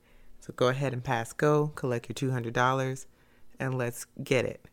So 0.46 0.54
go 0.56 0.68
ahead 0.68 0.94
and 0.94 1.04
pass 1.04 1.34
go, 1.34 1.72
collect 1.74 2.08
your 2.08 2.32
$200, 2.32 3.06
and 3.60 3.76
let's 3.76 4.06
get 4.24 4.46
it. 4.46 4.64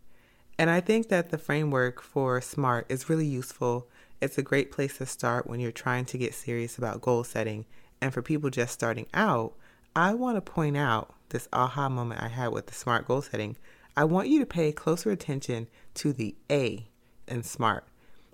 And 0.58 0.68
I 0.68 0.80
think 0.80 1.08
that 1.08 1.30
the 1.30 1.38
framework 1.38 2.02
for 2.02 2.42
SMART 2.42 2.84
is 2.90 3.08
really 3.08 3.26
useful. 3.26 3.88
It's 4.20 4.36
a 4.36 4.42
great 4.42 4.70
place 4.70 4.98
to 4.98 5.06
start 5.06 5.46
when 5.46 5.60
you're 5.60 5.72
trying 5.72 6.04
to 6.06 6.18
get 6.18 6.34
serious 6.34 6.76
about 6.76 7.00
goal 7.00 7.24
setting. 7.24 7.64
And 8.02 8.12
for 8.12 8.20
people 8.20 8.50
just 8.50 8.74
starting 8.74 9.06
out, 9.14 9.54
I 9.96 10.12
want 10.12 10.36
to 10.36 10.42
point 10.42 10.76
out 10.76 11.14
this 11.30 11.48
aha 11.54 11.88
moment 11.88 12.22
I 12.22 12.28
had 12.28 12.48
with 12.48 12.66
the 12.66 12.74
SMART 12.74 13.08
goal 13.08 13.22
setting. 13.22 13.56
I 13.96 14.04
want 14.04 14.28
you 14.28 14.40
to 14.40 14.46
pay 14.46 14.72
closer 14.72 15.10
attention 15.10 15.68
to 15.94 16.12
the 16.12 16.34
A 16.50 16.86
in 17.26 17.42
SMART 17.42 17.86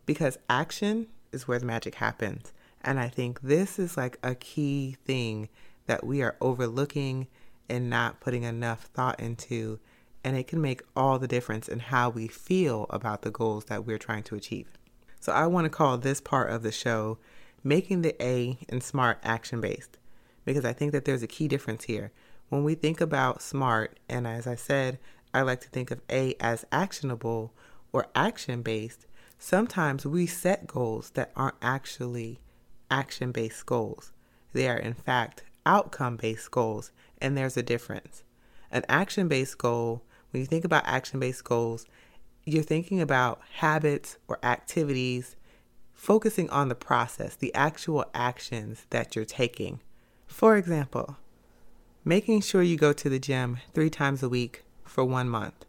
because 0.07 0.38
action 0.50 1.07
is 1.30 1.47
where 1.47 1.61
the 1.61 1.66
magic 1.66 1.95
happens. 1.95 2.52
And 2.83 2.99
I 2.99 3.09
think 3.09 3.42
this 3.42 3.78
is 3.78 3.97
like 3.97 4.18
a 4.25 4.35
key 4.35 4.97
thing 5.04 5.49
that 5.88 6.07
we 6.07 6.23
are 6.23 6.37
overlooking 6.40 7.26
and 7.68 7.90
not 7.90 8.21
putting 8.21 8.45
enough 8.45 8.85
thought 8.95 9.21
into. 9.21 9.78
And 10.25 10.37
it 10.37 10.47
can 10.47 10.61
make 10.61 10.83
all 10.97 11.18
the 11.18 11.28
difference 11.28 11.68
in 11.68 11.80
how 11.80 12.09
we 12.09 12.28
feel 12.28 12.87
about 12.90 13.23
the 13.23 13.30
goals 13.30 13.66
that 13.66 13.85
we're 13.85 13.99
trying 13.99 14.23
to 14.25 14.37
achieve. 14.37 14.68
So 15.21 15.33
I 15.33 15.47
want 15.47 15.64
to 15.64 15.71
call 15.71 15.99
this 15.99 16.21
part 16.21 16.50
of 16.50 16.62
the 16.62 16.73
show 16.73 17.18
Making 17.64 18.02
the 18.02 18.14
A 18.25 18.57
in 18.68 18.80
SMART 18.80 19.18
action 19.25 19.61
based 19.61 19.99
because 20.45 20.64
I 20.64 20.73
think 20.73 20.92
that 20.92 21.04
there's 21.04 21.25
a 21.25 21.26
key 21.26 21.49
difference 21.49 21.85
here. 21.85 22.12
When 22.49 22.62
we 22.62 22.76
think 22.76 23.00
about 23.00 23.42
SMART, 23.42 23.99
and 24.09 24.26
as 24.26 24.47
I 24.47 24.54
said, 24.54 24.99
I 25.35 25.42
like 25.42 25.61
to 25.62 25.68
think 25.68 25.90
of 25.90 26.00
A 26.09 26.35
as 26.40 26.64
actionable 26.71 27.52
or 27.92 28.07
action 28.14 28.62
based, 28.62 29.09
Sometimes 29.38 30.04
we 30.04 30.26
set 30.26 30.66
goals 30.66 31.11
that 31.11 31.30
aren't 31.37 31.54
actually 31.62 32.40
action 32.90 33.30
based 33.30 33.64
goals. 33.66 34.12
They 34.52 34.68
are, 34.68 34.76
in 34.76 34.95
fact, 34.95 35.45
outcome 35.67 36.17
based 36.17 36.50
goals, 36.50 36.93
and 37.21 37.37
there's 37.37 37.57
a 37.57 37.62
difference. 37.62 38.23
An 38.71 38.85
action 38.88 39.29
based 39.29 39.59
goal, 39.59 40.03
when 40.31 40.41
you 40.41 40.47
think 40.47 40.65
about 40.65 40.87
action 40.87 41.21
based 41.21 41.45
goals, 41.45 41.87
you're 42.45 42.62
thinking 42.62 43.00
about 43.00 43.41
habits 43.57 44.19
or 44.27 44.38
activities, 44.43 45.37
focusing 45.93 46.49
on 46.50 46.69
the 46.69 46.75
process, 46.75 47.37
the 47.37 47.55
actual 47.55 48.05
actions 48.15 48.87
that 48.91 49.15
you're 49.15 49.25
taking. 49.25 49.81
For 50.27 50.57
example, 50.57 51.17
making 52.05 52.43
sure 52.43 52.62
you 52.62 52.77
go 52.77 52.93
to 52.93 53.09
the 53.09 53.19
gym 53.19 53.59
three 53.75 53.91
times 53.91 54.23
a 54.23 54.29
week 54.29 54.65
for 54.85 55.05
one 55.05 55.29
month. 55.29 55.65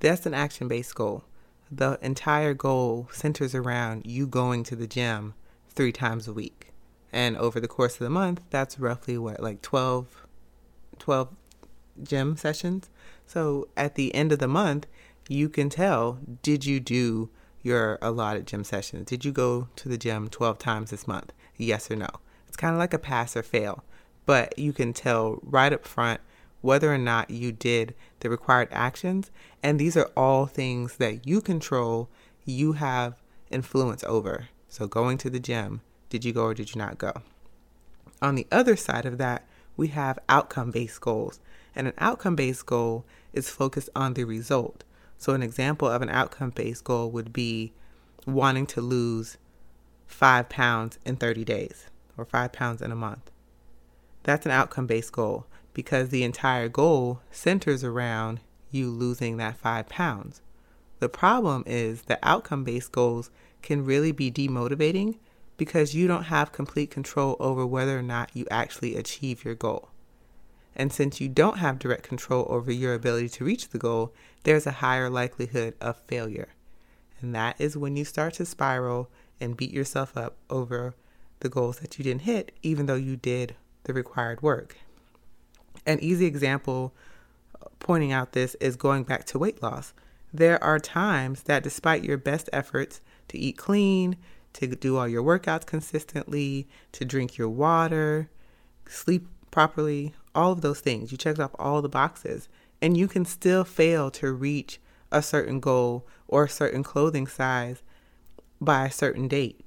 That's 0.00 0.26
an 0.26 0.34
action 0.34 0.68
based 0.68 0.94
goal 0.94 1.24
the 1.76 1.98
entire 2.02 2.54
goal 2.54 3.08
centers 3.10 3.54
around 3.54 4.06
you 4.06 4.26
going 4.26 4.62
to 4.64 4.76
the 4.76 4.86
gym 4.86 5.34
three 5.68 5.92
times 5.92 6.28
a 6.28 6.32
week. 6.32 6.73
And 7.14 7.36
over 7.36 7.60
the 7.60 7.68
course 7.68 7.92
of 7.92 8.00
the 8.00 8.10
month, 8.10 8.42
that's 8.50 8.80
roughly 8.80 9.16
what, 9.16 9.40
like 9.40 9.62
12, 9.62 10.26
12 10.98 11.28
gym 12.02 12.36
sessions? 12.36 12.90
So 13.24 13.68
at 13.76 13.94
the 13.94 14.12
end 14.12 14.32
of 14.32 14.40
the 14.40 14.48
month, 14.48 14.88
you 15.28 15.48
can 15.48 15.70
tell 15.70 16.18
did 16.42 16.66
you 16.66 16.80
do 16.80 17.30
your 17.62 18.00
allotted 18.02 18.48
gym 18.48 18.64
sessions? 18.64 19.06
Did 19.06 19.24
you 19.24 19.30
go 19.30 19.68
to 19.76 19.88
the 19.88 19.96
gym 19.96 20.28
12 20.28 20.58
times 20.58 20.90
this 20.90 21.06
month? 21.06 21.32
Yes 21.56 21.88
or 21.88 21.94
no? 21.94 22.08
It's 22.48 22.56
kind 22.56 22.74
of 22.74 22.80
like 22.80 22.92
a 22.92 22.98
pass 22.98 23.36
or 23.36 23.44
fail, 23.44 23.84
but 24.26 24.58
you 24.58 24.72
can 24.72 24.92
tell 24.92 25.38
right 25.44 25.72
up 25.72 25.86
front 25.86 26.20
whether 26.62 26.92
or 26.92 26.98
not 26.98 27.30
you 27.30 27.52
did 27.52 27.94
the 28.20 28.28
required 28.28 28.70
actions. 28.72 29.30
And 29.62 29.78
these 29.78 29.96
are 29.96 30.10
all 30.16 30.46
things 30.46 30.96
that 30.96 31.28
you 31.28 31.40
control, 31.40 32.08
you 32.44 32.72
have 32.72 33.22
influence 33.52 34.02
over. 34.02 34.48
So, 34.68 34.88
going 34.88 35.16
to 35.18 35.30
the 35.30 35.38
gym, 35.38 35.80
did 36.14 36.24
you 36.24 36.32
go 36.32 36.44
or 36.44 36.54
did 36.54 36.72
you 36.72 36.78
not 36.78 36.96
go? 36.96 37.12
On 38.22 38.36
the 38.36 38.46
other 38.52 38.76
side 38.76 39.04
of 39.04 39.18
that, 39.18 39.44
we 39.76 39.88
have 39.88 40.16
outcome 40.28 40.70
based 40.70 41.00
goals. 41.00 41.40
And 41.74 41.88
an 41.88 41.94
outcome 41.98 42.36
based 42.36 42.66
goal 42.66 43.04
is 43.32 43.50
focused 43.50 43.90
on 43.96 44.14
the 44.14 44.22
result. 44.22 44.84
So, 45.18 45.32
an 45.32 45.42
example 45.42 45.88
of 45.88 46.02
an 46.02 46.08
outcome 46.08 46.50
based 46.50 46.84
goal 46.84 47.10
would 47.10 47.32
be 47.32 47.72
wanting 48.28 48.64
to 48.66 48.80
lose 48.80 49.38
five 50.06 50.48
pounds 50.48 51.00
in 51.04 51.16
30 51.16 51.44
days 51.44 51.86
or 52.16 52.24
five 52.24 52.52
pounds 52.52 52.80
in 52.80 52.92
a 52.92 52.96
month. 52.96 53.32
That's 54.22 54.46
an 54.46 54.52
outcome 54.52 54.86
based 54.86 55.10
goal 55.10 55.46
because 55.72 56.10
the 56.10 56.22
entire 56.22 56.68
goal 56.68 57.22
centers 57.32 57.82
around 57.82 58.38
you 58.70 58.88
losing 58.88 59.36
that 59.38 59.56
five 59.56 59.88
pounds. 59.88 60.42
The 61.00 61.08
problem 61.08 61.64
is 61.66 62.02
that 62.02 62.20
outcome 62.22 62.62
based 62.62 62.92
goals 62.92 63.32
can 63.62 63.84
really 63.84 64.12
be 64.12 64.30
demotivating 64.30 65.16
because 65.56 65.94
you 65.94 66.06
don't 66.06 66.24
have 66.24 66.52
complete 66.52 66.90
control 66.90 67.36
over 67.38 67.66
whether 67.66 67.98
or 67.98 68.02
not 68.02 68.34
you 68.34 68.46
actually 68.50 68.96
achieve 68.96 69.44
your 69.44 69.54
goal. 69.54 69.90
And 70.76 70.92
since 70.92 71.20
you 71.20 71.28
don't 71.28 71.58
have 71.58 71.78
direct 71.78 72.02
control 72.02 72.46
over 72.48 72.72
your 72.72 72.94
ability 72.94 73.28
to 73.30 73.44
reach 73.44 73.68
the 73.68 73.78
goal, 73.78 74.12
there's 74.42 74.66
a 74.66 74.72
higher 74.72 75.08
likelihood 75.08 75.74
of 75.80 75.96
failure. 76.06 76.48
And 77.20 77.34
that 77.34 77.60
is 77.60 77.76
when 77.76 77.96
you 77.96 78.04
start 78.04 78.34
to 78.34 78.46
spiral 78.46 79.08
and 79.40 79.56
beat 79.56 79.70
yourself 79.70 80.16
up 80.16 80.36
over 80.50 80.94
the 81.40 81.48
goals 81.48 81.78
that 81.78 81.98
you 81.98 82.04
didn't 82.04 82.22
hit, 82.22 82.52
even 82.62 82.86
though 82.86 82.94
you 82.94 83.16
did 83.16 83.54
the 83.84 83.92
required 83.92 84.42
work. 84.42 84.76
An 85.86 86.00
easy 86.00 86.26
example 86.26 86.92
uh, 87.60 87.66
pointing 87.78 88.12
out 88.12 88.32
this 88.32 88.54
is 88.56 88.76
going 88.76 89.04
back 89.04 89.24
to 89.26 89.38
weight 89.38 89.62
loss. 89.62 89.92
There 90.32 90.62
are 90.64 90.78
times 90.78 91.44
that, 91.44 91.62
despite 91.62 92.02
your 92.02 92.16
best 92.16 92.50
efforts 92.52 93.00
to 93.28 93.38
eat 93.38 93.56
clean, 93.56 94.16
to 94.54 94.66
do 94.68 94.96
all 94.96 95.06
your 95.08 95.22
workouts 95.22 95.66
consistently, 95.66 96.66
to 96.92 97.04
drink 97.04 97.36
your 97.36 97.48
water, 97.48 98.30
sleep 98.88 99.26
properly, 99.50 100.14
all 100.34 100.52
of 100.52 100.62
those 100.62 100.80
things, 100.80 101.12
you 101.12 101.18
checked 101.18 101.38
off 101.38 101.54
all 101.58 101.82
the 101.82 101.88
boxes, 101.88 102.48
and 102.82 102.96
you 102.96 103.06
can 103.06 103.24
still 103.24 103.64
fail 103.64 104.10
to 104.10 104.32
reach 104.32 104.80
a 105.12 105.22
certain 105.22 105.60
goal 105.60 106.06
or 106.26 106.44
a 106.44 106.48
certain 106.48 106.82
clothing 106.82 107.26
size 107.26 107.82
by 108.60 108.86
a 108.86 108.90
certain 108.90 109.28
date. 109.28 109.60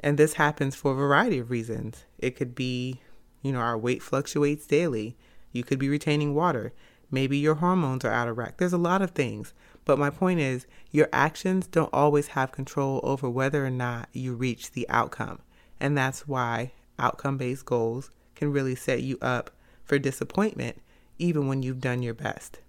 And 0.00 0.18
this 0.18 0.34
happens 0.34 0.76
for 0.76 0.92
a 0.92 0.96
variety 0.96 1.38
of 1.38 1.50
reasons. 1.50 2.04
It 2.18 2.36
could 2.36 2.54
be 2.54 3.00
you 3.44 3.52
know, 3.52 3.60
our 3.60 3.78
weight 3.78 4.02
fluctuates 4.02 4.66
daily. 4.66 5.16
You 5.52 5.62
could 5.62 5.78
be 5.78 5.90
retaining 5.90 6.34
water. 6.34 6.72
Maybe 7.10 7.36
your 7.36 7.56
hormones 7.56 8.04
are 8.04 8.10
out 8.10 8.26
of 8.26 8.38
whack. 8.38 8.56
There's 8.56 8.72
a 8.72 8.78
lot 8.78 9.02
of 9.02 9.10
things. 9.10 9.52
But 9.84 9.98
my 9.98 10.10
point 10.10 10.40
is, 10.40 10.66
your 10.90 11.08
actions 11.12 11.66
don't 11.66 11.92
always 11.92 12.28
have 12.28 12.52
control 12.52 13.00
over 13.02 13.28
whether 13.28 13.64
or 13.64 13.70
not 13.70 14.08
you 14.12 14.34
reach 14.34 14.72
the 14.72 14.88
outcome. 14.88 15.40
And 15.78 15.96
that's 15.96 16.26
why 16.26 16.72
outcome 16.98 17.36
based 17.36 17.66
goals 17.66 18.10
can 18.34 18.52
really 18.52 18.74
set 18.74 19.02
you 19.02 19.18
up 19.20 19.50
for 19.84 19.98
disappointment, 19.98 20.80
even 21.18 21.48
when 21.48 21.62
you've 21.62 21.80
done 21.80 22.02
your 22.02 22.14
best. 22.14 22.60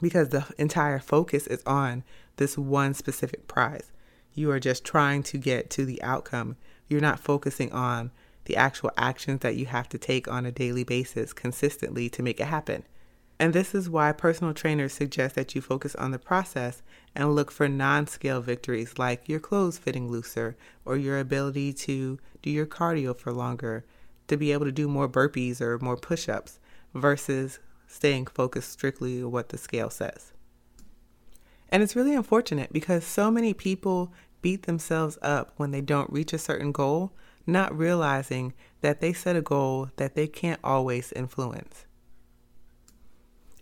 Because 0.00 0.28
the 0.28 0.44
entire 0.58 0.98
focus 0.98 1.46
is 1.46 1.62
on 1.64 2.04
this 2.36 2.58
one 2.58 2.94
specific 2.94 3.48
prize. 3.48 3.90
You 4.34 4.50
are 4.50 4.60
just 4.60 4.84
trying 4.84 5.22
to 5.24 5.38
get 5.38 5.70
to 5.70 5.84
the 5.84 6.00
outcome. 6.02 6.56
You're 6.86 7.00
not 7.00 7.18
focusing 7.18 7.72
on 7.72 8.12
the 8.44 8.56
actual 8.56 8.90
actions 8.96 9.40
that 9.40 9.56
you 9.56 9.66
have 9.66 9.88
to 9.90 9.98
take 9.98 10.28
on 10.28 10.46
a 10.46 10.52
daily 10.52 10.84
basis 10.84 11.32
consistently 11.32 12.08
to 12.10 12.22
make 12.22 12.40
it 12.40 12.46
happen. 12.46 12.84
And 13.40 13.52
this 13.52 13.74
is 13.74 13.88
why 13.88 14.10
personal 14.12 14.52
trainers 14.52 14.92
suggest 14.92 15.36
that 15.36 15.54
you 15.54 15.60
focus 15.60 15.94
on 15.94 16.10
the 16.10 16.18
process 16.18 16.82
and 17.14 17.34
look 17.34 17.50
for 17.50 17.68
non 17.68 18.06
scale 18.06 18.40
victories 18.40 18.98
like 18.98 19.28
your 19.28 19.38
clothes 19.38 19.78
fitting 19.78 20.10
looser 20.10 20.56
or 20.84 20.96
your 20.96 21.20
ability 21.20 21.72
to 21.72 22.18
do 22.42 22.50
your 22.50 22.66
cardio 22.66 23.16
for 23.16 23.32
longer, 23.32 23.84
to 24.26 24.36
be 24.36 24.52
able 24.52 24.64
to 24.64 24.72
do 24.72 24.88
more 24.88 25.08
burpees 25.08 25.60
or 25.60 25.78
more 25.78 25.96
push 25.96 26.28
ups 26.28 26.58
versus 26.94 27.60
staying 27.86 28.26
focused 28.26 28.72
strictly 28.72 29.22
on 29.22 29.30
what 29.30 29.50
the 29.50 29.58
scale 29.58 29.90
says. 29.90 30.32
And 31.70 31.82
it's 31.82 31.96
really 31.96 32.14
unfortunate 32.14 32.72
because 32.72 33.04
so 33.04 33.30
many 33.30 33.54
people 33.54 34.12
beat 34.42 34.64
themselves 34.64 35.18
up 35.22 35.52
when 35.56 35.70
they 35.70 35.80
don't 35.80 36.12
reach 36.12 36.32
a 36.32 36.38
certain 36.38 36.72
goal, 36.72 37.12
not 37.46 37.76
realizing 37.76 38.54
that 38.80 39.00
they 39.00 39.12
set 39.12 39.36
a 39.36 39.42
goal 39.42 39.90
that 39.96 40.14
they 40.14 40.26
can't 40.26 40.60
always 40.64 41.12
influence. 41.12 41.84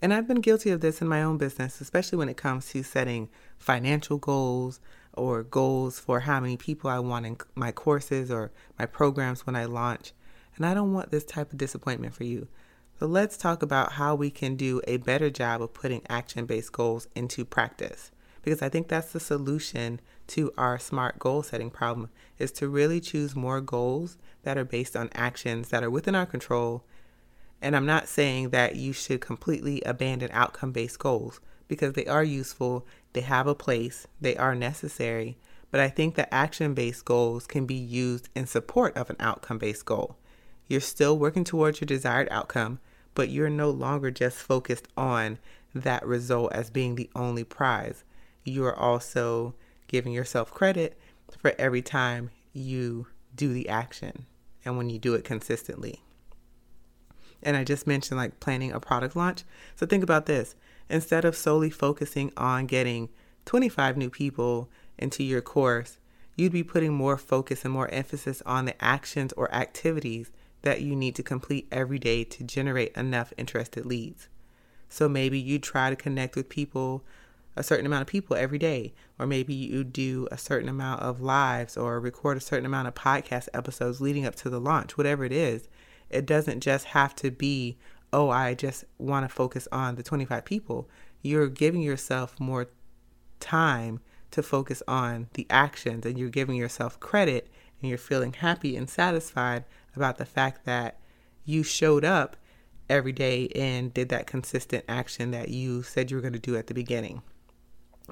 And 0.03 0.13
I've 0.13 0.29
been 0.29 0.41
guilty 0.41 0.71
of 0.71 0.81
this 0.81 1.01
in 1.01 1.09
my 1.09 1.23
own 1.23 1.39
business, 1.39 1.81
especially 1.81 2.19
when 2.19 2.29
it 2.29 2.37
comes 2.37 2.69
to 2.71 2.83
setting 2.83 3.29
financial 3.59 4.19
goals 4.19 4.79
or 5.15 5.43
goals 5.43 5.99
for 5.99 6.21
how 6.21 6.41
many 6.41 6.57
people 6.57 6.91
I 6.91 6.99
want 6.99 7.25
in 7.25 7.39
my 7.55 7.73
courses 7.73 8.31
or 8.31 8.53
my 8.79 8.85
programs 8.85 9.47
when 9.47 9.57
I 9.57 9.65
launch. 9.65 10.13
And 10.57 10.67
I 10.67 10.75
don't 10.75 10.93
want 10.93 11.11
this 11.11 11.25
type 11.25 11.51
of 11.53 11.59
disappointment 11.59 12.15
for 12.15 12.25
you. 12.25 12.49
So 12.99 13.07
let's 13.07 13.37
talk 13.37 13.63
about 13.63 13.93
how 13.93 14.15
we 14.15 14.31
can 14.31 14.57
do 14.57 14.81
a 14.87 14.97
better 14.99 15.31
job 15.31 15.61
of 15.63 15.75
putting 15.75 16.03
action 16.09 16.47
based 16.47 16.73
goals 16.73 17.09
into 17.15 17.45
practice. 17.45 18.11
Because 18.43 18.63
I 18.63 18.69
think 18.69 18.89
that's 18.89 19.13
the 19.13 19.21
solution 19.21 20.01
to 20.29 20.53
our 20.57 20.79
smart 20.79 21.19
goal 21.19 21.43
setting 21.43 21.71
problem 21.71 22.11
is 22.39 22.53
to 22.53 22.69
really 22.69 23.01
choose 23.01 23.35
more 23.35 23.61
goals 23.61 24.19
that 24.45 24.57
are 24.57 24.65
based 24.65 24.97
on 24.97 25.11
actions 25.15 25.69
that 25.71 25.83
are 25.83 25.91
within 25.91 26.15
our 26.15 26.27
control. 26.27 26.85
And 27.61 27.75
I'm 27.75 27.87
not 27.87 28.09
saying 28.09 28.51
that 28.51 28.77
you 28.77 28.93
should 28.93 29.21
completely 29.21 29.81
abandon 29.83 30.31
outcome 30.33 30.73
based 30.73 30.99
goals 30.99 31.41
because 31.69 31.95
they 31.95 32.07
are 32.07 32.25
useful, 32.25 32.87
they 33.13 33.23
have 33.23 33.47
a 33.47 33.55
place, 33.55 34.07
they 34.21 34.37
are 34.37 34.55
necessary. 34.55 35.37
But 35.71 35.81
I 35.81 35.89
think 35.89 36.15
that 36.15 36.33
action 36.33 36.75
based 36.75 37.05
goals 37.05 37.47
can 37.47 37.67
be 37.67 37.75
used 37.75 38.29
in 38.35 38.47
support 38.47 38.97
of 38.97 39.11
an 39.11 39.17
outcome 39.19 39.59
based 39.59 39.85
goal. 39.85 40.17
You're 40.69 40.81
still 40.81 41.19
working 41.19 41.45
towards 41.45 41.81
your 41.81 41.87
desired 41.87 42.29
outcome, 42.31 42.79
but 43.15 43.31
you're 43.31 43.51
no 43.51 43.71
longer 43.71 44.11
just 44.11 44.37
focused 44.39 44.89
on 44.97 45.39
that 45.75 46.07
result 46.07 46.53
as 46.53 46.71
being 46.71 46.95
the 46.95 47.11
only 47.15 47.45
prize. 47.45 48.05
You 48.45 48.65
are 48.65 48.77
also 48.77 49.55
giving 49.89 50.13
yourself 50.13 50.53
credit 50.53 50.99
for 51.39 51.55
every 51.59 51.83
time 51.83 52.31
you 52.53 53.07
do 53.35 53.53
the 53.53 53.69
action 53.69 54.27
and 54.65 54.77
when 54.77 54.91
you 54.91 54.99
do 54.99 55.15
it 55.15 55.25
consistently. 55.25 56.03
And 57.43 57.57
I 57.57 57.65
just 57.65 57.87
mentioned 57.87 58.19
like 58.19 58.41
planning 58.41 58.73
a 58.73 58.81
product 58.81 59.17
launch. 59.17 59.45
So 59.75 59.87
think 59.87 60.03
about 60.03 60.27
this 60.27 60.55
instead 60.89 61.25
of 61.25 61.37
solely 61.37 61.71
focusing 61.71 62.33
on 62.37 62.67
getting 62.67 63.09
25 63.45 63.97
new 63.97 64.11
people 64.11 64.69
into 64.99 65.23
your 65.23 65.41
course, 65.41 65.99
you'd 66.37 66.53
be 66.53 66.63
putting 66.63 66.93
more 66.93 67.17
focus 67.17 67.65
and 67.65 67.73
more 67.73 67.89
emphasis 67.89 68.43
on 68.45 68.65
the 68.65 68.85
actions 68.85 69.33
or 69.35 69.53
activities 69.55 70.31
that 70.63 70.83
you 70.83 70.97
need 70.97 71.15
to 71.15 71.23
complete 71.23 71.69
every 71.71 71.99
day 71.99 72.25
to 72.25 72.45
generate 72.45 72.97
enough 72.97 73.33
interested 73.37 73.87
leads. 73.87 74.29
So 74.89 75.09
maybe 75.09 75.39
you 75.39 75.59
try 75.59 75.91
to 75.91 75.97
connect 75.97 76.37
with 76.37 76.49
people, 76.49 77.05
a 77.57 77.63
certain 77.63 77.87
amount 77.87 78.03
of 78.03 78.09
people 78.09 78.37
every 78.37 78.59
day, 78.59 78.95
or 79.19 79.27
maybe 79.27 79.55
you 79.55 79.85
do 79.85 80.29
a 80.31 80.39
certain 80.39 80.69
amount 80.69 81.03
of 81.03 81.21
lives 81.21 81.77
or 81.77 82.01
record 82.01 82.37
a 82.37 82.41
certain 82.41 82.67
amount 82.67 82.89
of 82.89 82.95
podcast 82.95 83.49
episodes 83.55 84.01
leading 84.01 84.27
up 84.27 84.35
to 84.37 84.51
the 84.51 84.61
launch, 84.61 84.97
whatever 84.97 85.25
it 85.25 85.33
is. 85.33 85.69
It 86.11 86.27
doesn't 86.27 86.61
just 86.61 86.87
have 86.87 87.15
to 87.17 87.31
be, 87.31 87.79
oh, 88.13 88.31
I 88.31 88.55
just 88.55 88.85
want 88.99 89.29
to 89.29 89.35
focus 89.35 89.67
on 89.73 89.97
the 89.97 90.03
25 90.03 90.45
people. 90.45 90.89
You're 91.23 91.49
giving 91.49 91.83
yourself 91.83 92.39
more 92.39 92.69
time 93.41 94.01
to 94.31 94.43
focus 94.43 94.83
on 94.87 95.29
the 95.35 95.47
actions 95.51 96.07
and 96.07 96.19
you're 96.19 96.29
giving 96.29 96.57
yourself 96.57 96.99
credit 97.01 97.49
and 97.81 97.89
you're 97.89 97.99
feeling 97.99 98.33
happy 98.33 98.77
and 98.77 98.89
satisfied 98.89 99.65
about 99.95 100.19
the 100.19 100.25
fact 100.25 100.65
that 100.65 100.99
you 101.45 101.63
showed 101.63 102.05
up 102.05 102.37
every 102.89 103.13
day 103.13 103.49
and 103.55 103.93
did 103.93 104.09
that 104.09 104.27
consistent 104.27 104.85
action 104.89 105.31
that 105.33 105.49
you 105.49 105.83
said 105.83 106.11
you 106.11 106.17
were 106.17 106.21
going 106.21 106.33
to 106.33 106.39
do 106.39 106.57
at 106.57 106.67
the 106.67 106.75
beginning. 106.75 107.23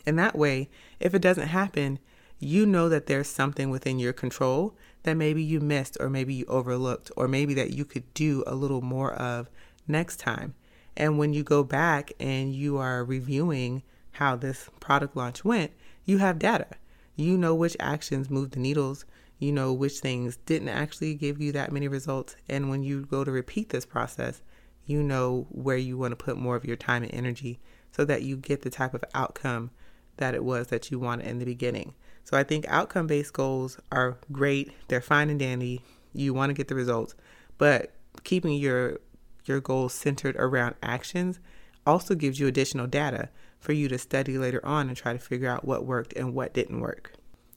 And 0.07 0.19
that 0.19 0.37
way, 0.37 0.69
if 0.99 1.15
it 1.15 1.23
doesn't 1.23 1.49
happen, 1.49 1.99
you 2.45 2.67
know 2.67 2.89
that 2.89 3.07
there's 3.07 3.29
something 3.29 3.71
within 3.71 3.99
your 3.99 4.13
control 4.13 4.77
that 5.03 5.15
maybe 5.15 5.43
you 5.43 5.61
missed 5.61 5.97
or 6.01 6.09
maybe 6.09 6.35
you 6.35 6.45
overlooked 6.47 7.11
or 7.17 7.29
maybe 7.29 7.55
that 7.55 7.73
you 7.73 7.85
could 7.85 8.13
do 8.15 8.43
a 8.47 8.55
little 8.55 8.81
more 8.81 9.13
of 9.15 9.51
next 9.87 10.19
time. 10.19 10.55
And 10.97 11.19
when 11.19 11.33
you 11.33 11.43
go 11.43 11.65
back 11.65 12.13
and 12.21 12.55
you 12.55 12.77
are 12.77 13.05
reviewing 13.05 13.83
how 14.13 14.37
this 14.37 14.71
product 14.81 15.17
launch 15.17 15.45
went, 15.45 15.73
you 16.05 16.19
have 16.19 16.39
data. 16.39 16.69
You 17.17 17.37
know 17.37 17.55
which 17.55 17.77
actions 17.81 18.31
moved 18.31 18.53
the 18.53 18.61
needles 18.61 19.05
you 19.39 19.53
know 19.53 19.73
which 19.73 19.99
things 19.99 20.39
didn't 20.47 20.69
actually 20.69 21.15
give 21.15 21.41
you 21.41 21.53
that 21.53 21.73
many 21.73 21.89
results. 21.89 22.37
And 22.49 22.71
when 22.71 22.83
you 22.83 23.05
go 23.05 23.25
to 23.25 23.31
repeat 23.31 23.71
this 23.71 23.85
process, 23.85 24.43
you 24.87 25.03
know 25.03 25.47
where 25.51 25.77
you 25.77 25.99
want 25.99 26.13
to 26.13 26.25
put 26.25 26.37
more 26.37 26.57
of 26.57 26.65
your 26.65 26.77
time 26.77 27.03
and 27.03 27.13
energy 27.13 27.59
so 27.93 28.05
that 28.05 28.23
you 28.23 28.37
get 28.37 28.63
the 28.63 28.71
type 28.71 28.95
of 28.95 29.05
outcome 29.15 29.71
that 30.17 30.35
it 30.35 30.45
was 30.45 30.69
that 30.69 30.91
you 30.91 30.99
wanted 30.99 31.27
in 31.27 31.39
the 31.39 31.45
beginning. 31.45 31.95
So 32.25 32.37
I 32.37 32.43
think 32.43 32.65
outcome 32.69 33.07
based 33.07 33.33
goals 33.33 33.79
are 33.93 34.17
great. 34.33 34.73
They're 34.89 35.01
fine 35.01 35.31
and 35.31 35.39
dandy. 35.39 35.83
You 36.13 36.35
want 36.35 36.51
to 36.51 36.55
get 36.55 36.69
the 36.69 36.75
results, 36.75 37.15
but 37.59 37.93
keeping 38.23 38.55
your 38.55 38.99
your 39.45 39.61
goals 39.61 39.93
centered 39.93 40.37
around 40.37 40.75
actions 40.83 41.39
also 41.87 42.15
gives 42.15 42.41
you 42.41 42.47
additional 42.47 42.87
data 42.87 43.29
for 43.59 43.73
you 43.73 43.89
to 43.89 43.99
study 43.99 44.39
later 44.39 44.65
on 44.65 44.89
and 44.89 44.97
try 44.97 45.13
to 45.13 45.19
figure 45.19 45.49
out 45.49 45.65
what 45.65 45.85
worked 45.85 46.15
and 46.15 46.35
what 46.35 46.55
didn't 46.55 46.81
work. 46.81 47.13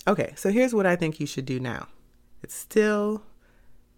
Okay, 0.08 0.34
so 0.36 0.50
here's 0.52 0.74
what 0.74 0.86
I 0.86 0.96
think 0.96 1.20
you 1.20 1.26
should 1.26 1.46
do 1.46 1.60
now. 1.60 1.88
It's 2.44 2.56
still 2.56 3.24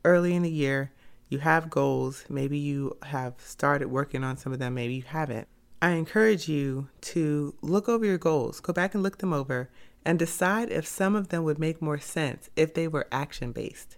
early 0.06 0.36
in 0.36 0.44
the 0.44 0.52
year. 0.52 0.92
You 1.30 1.40
have 1.40 1.70
goals. 1.70 2.26
Maybe 2.30 2.58
you 2.58 2.98
have 3.04 3.36
started 3.38 3.90
working 3.90 4.24
on 4.24 4.38
some 4.38 4.54
of 4.54 4.60
them, 4.60 4.74
maybe 4.74 4.96
you 4.96 5.04
haven't. 5.04 5.48
I 5.82 5.92
encourage 5.92 6.50
you 6.50 6.90
to 7.02 7.56
look 7.62 7.88
over 7.88 8.06
your 8.06 8.18
goals, 8.18 8.60
go 8.60 8.74
back 8.74 8.94
and 8.94 9.02
look 9.02 9.20
them 9.20 9.32
over, 9.32 9.70
and 10.06 10.18
decide 10.18 10.72
if 10.72 10.88
some 10.88 11.16
of 11.16 11.30
them 11.30 11.44
would 11.44 11.60
make 11.60 11.82
more 11.82 12.00
sense 12.00 12.50
if 12.56 12.74
they 12.74 12.88
were 12.88 13.08
action 13.12 13.52
based 13.52 13.98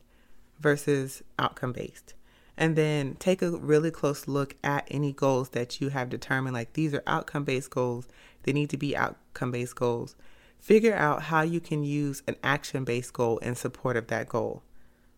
versus 0.60 1.24
outcome 1.40 1.74
based. 1.74 2.14
And 2.58 2.76
then 2.76 3.16
take 3.16 3.42
a 3.42 3.52
really 3.52 3.92
close 3.92 4.28
look 4.28 4.56
at 4.64 4.88
any 4.92 5.14
goals 5.14 5.50
that 5.50 5.82
you 5.82 5.90
have 5.90 6.10
determined 6.10 6.54
like 6.54 6.74
these 6.74 6.94
are 6.94 7.04
outcome 7.08 7.44
based 7.44 7.70
goals, 7.70 8.08
they 8.44 8.54
need 8.54 8.70
to 8.70 8.78
be 8.78 8.96
outcome 8.96 9.52
based 9.52 9.76
goals 9.76 10.16
figure 10.62 10.94
out 10.94 11.24
how 11.24 11.42
you 11.42 11.60
can 11.60 11.84
use 11.84 12.22
an 12.28 12.36
action 12.44 12.84
based 12.86 13.12
goal 13.12 13.40
in 13.40 13.56
support 13.56 13.98
of 13.98 14.08
that 14.08 14.30
goal. 14.30 14.62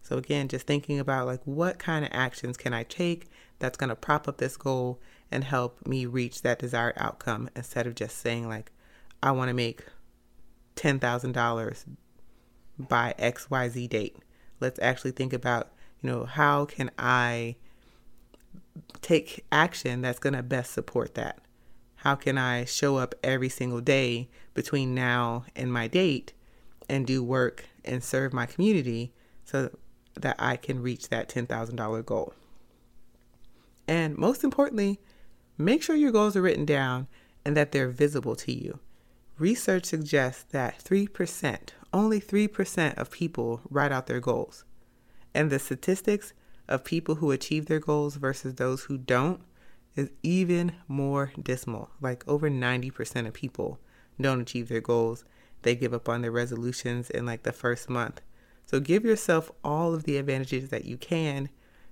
So, 0.02 0.18
again, 0.18 0.48
just 0.48 0.66
thinking 0.66 1.00
about 1.00 1.28
like 1.28 1.42
what 1.46 1.78
kind 1.78 2.04
of 2.04 2.12
actions 2.14 2.58
can 2.58 2.74
I 2.74 2.84
take 2.84 3.28
that's 3.60 3.78
going 3.78 3.90
to 3.90 3.96
prop 3.96 4.28
up 4.28 4.38
this 4.38 4.58
goal 4.58 5.00
and 5.30 5.44
help 5.44 5.86
me 5.86 6.06
reach 6.06 6.42
that 6.42 6.60
desired 6.60 6.96
outcome 6.98 7.50
instead 7.56 7.88
of 7.88 7.96
just 7.96 8.18
saying, 8.18 8.48
like, 8.48 8.72
I 9.22 9.32
want 9.32 9.50
to 9.50 9.54
make 9.54 9.86
$10,000 10.76 11.86
by 12.80 13.14
XYZ 13.20 13.90
date. 13.90 14.18
Let's 14.60 14.80
actually 14.80 15.12
think 15.12 15.34
about, 15.34 15.72
you 16.02 16.10
know, 16.10 16.26
how 16.26 16.66
can 16.66 16.92
I 16.98 17.56
take 19.02 19.46
action 19.52 20.02
that's 20.02 20.20
going 20.20 20.34
to 20.34 20.44
best 20.44 20.72
support 20.72 21.16
that? 21.16 21.40
How 21.98 22.16
can 22.16 22.38
I 22.38 22.66
show 22.66 22.98
up 22.98 23.16
every 23.24 23.50
single 23.50 23.82
day 23.82 24.30
between 24.54 24.94
now 24.94 25.46
and 25.56 25.72
my 25.72 25.88
date 25.88 26.34
and 26.90 27.08
do 27.08 27.24
work 27.24 27.66
and 27.86 28.04
serve 28.04 28.34
my 28.34 28.46
community 28.46 29.14
so 29.46 29.70
that 30.20 30.36
I 30.40 30.58
can 30.58 30.82
reach 30.82 31.10
that 31.10 31.30
$10,000 31.30 32.06
goal? 32.06 32.34
And 33.88 34.18
most 34.18 34.44
importantly, 34.44 35.00
make 35.58 35.84
sure 35.84 35.96
your 35.96 36.12
goals 36.12 36.36
are 36.36 36.42
written 36.42 36.66
down 36.66 37.08
and 37.46 37.56
that 37.56 37.72
they're 37.72 37.90
visible 37.90 38.36
to 38.38 38.52
you. 38.52 38.80
Research 39.44 39.88
suggests 39.88 40.46
that 40.52 40.82
3%, 40.82 41.72
only 41.92 42.22
3% 42.22 42.98
of 42.98 43.12
people 43.12 43.60
write 43.70 43.92
out 43.92 44.08
their 44.08 44.22
goals. 44.22 44.64
And 45.34 45.50
the 45.50 45.60
statistics 45.60 46.32
of 46.70 46.86
people 46.86 47.16
who 47.16 47.30
achieve 47.30 47.66
their 47.66 47.82
goals 47.82 48.16
versus 48.16 48.56
those 48.56 48.84
who 48.84 48.98
don't 48.98 49.42
is 49.98 50.12
even 50.24 50.76
more 50.88 51.34
dismal. 51.38 51.90
Like 52.00 52.26
over 52.26 52.50
90% 52.50 53.28
of 53.28 53.34
people 53.34 53.82
don't 54.18 54.40
achieve 54.40 54.70
their 54.70 54.80
goals. 54.80 55.26
They 55.64 55.76
give 55.76 55.94
up 55.94 56.08
on 56.08 56.22
their 56.22 56.32
resolutions 56.32 57.10
in 57.10 57.26
like 57.26 57.44
the 57.44 57.52
first 57.52 57.90
month. 57.90 58.22
So 58.66 58.80
give 58.80 59.04
yourself 59.04 59.52
all 59.62 59.94
of 59.94 60.06
the 60.06 60.16
advantages 60.16 60.70
that 60.70 60.86
you 60.86 60.96
can 60.96 61.50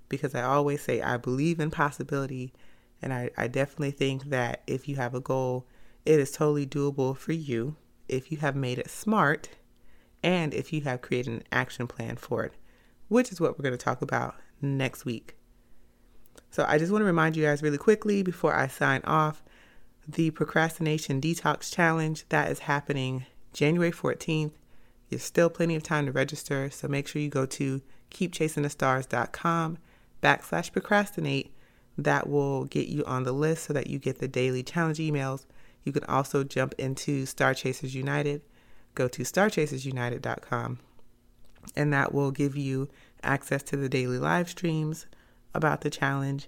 because 0.08 0.34
I 0.34 0.44
always 0.44 0.82
say 0.84 1.02
I 1.02 1.18
believe 1.18 1.60
in 1.60 1.70
possibility 1.70 2.54
and 3.02 3.12
I, 3.12 3.30
I 3.36 3.50
definitely 3.50 3.92
think 3.92 4.30
that 4.30 4.62
if 4.68 4.88
you 4.88 4.96
have 4.96 5.14
a 5.14 5.20
goal, 5.20 5.68
it 6.06 6.20
is 6.20 6.32
totally 6.32 6.66
doable 6.66 7.16
for 7.16 7.34
you 7.34 7.76
if 8.08 8.32
you 8.32 8.38
have 8.40 8.56
made 8.56 8.80
it 8.80 8.90
smart 8.90 9.50
and 10.24 10.54
if 10.54 10.72
you 10.74 10.82
have 10.82 11.02
created 11.02 11.34
an 11.34 11.44
action 11.52 11.88
plan 11.88 12.16
for 12.16 12.44
it. 12.44 12.54
which 13.08 13.32
is 13.32 13.42
what 13.42 13.58
we're 13.58 13.64
going 13.64 13.78
to 13.78 13.86
talk 13.86 14.02
about 14.02 14.36
next 14.62 15.04
week. 15.04 15.36
So 16.50 16.66
I 16.68 16.78
just 16.78 16.92
want 16.92 17.02
to 17.02 17.06
remind 17.06 17.36
you 17.36 17.44
guys 17.44 17.62
really 17.62 17.78
quickly 17.78 18.24
before 18.24 18.54
I 18.56 18.68
sign 18.68 19.02
off 19.04 19.44
the 20.08 20.32
procrastination 20.32 21.20
detox 21.20 21.74
challenge 21.74 22.26
that 22.30 22.50
is 22.50 22.60
happening 22.60 23.26
January 23.54 23.92
14th. 23.92 24.54
There's 25.10 25.24
still 25.24 25.50
plenty 25.50 25.76
of 25.76 25.84
time 25.84 26.06
to 26.06 26.12
register, 26.14 26.70
so 26.70 26.88
make 26.88 27.06
sure 27.08 27.22
you 27.22 27.28
go 27.30 27.46
to 27.46 27.82
keepchasingthestars.com 28.12 29.78
backslash 30.24 30.72
procrastinate. 30.72 31.54
That 31.98 32.30
will 32.30 32.64
get 32.66 32.88
you 32.88 33.04
on 33.04 33.24
the 33.24 33.34
list 33.34 33.66
so 33.66 33.74
that 33.74 33.88
you 33.88 34.00
get 34.00 34.20
the 34.20 34.28
daily 34.30 34.64
challenge 34.64 35.00
emails. 35.00 35.46
You 35.84 35.92
can 35.92 36.04
also 36.06 36.44
jump 36.44 36.74
into 36.78 37.26
Star 37.26 37.54
Chasers 37.54 37.96
United. 37.96 38.42
Go 38.94 39.08
to 39.08 39.24
starchasersunited.com 39.24 40.80
and 41.76 41.94
that 41.94 42.14
will 42.14 42.32
give 42.32 42.56
you 42.56 42.90
access 43.24 43.64
to 43.64 43.78
the 43.78 43.90
daily 43.90 44.18
live 44.18 44.50
streams 44.50 45.06
about 45.54 45.82
the 45.82 45.90
challenge. 45.90 46.48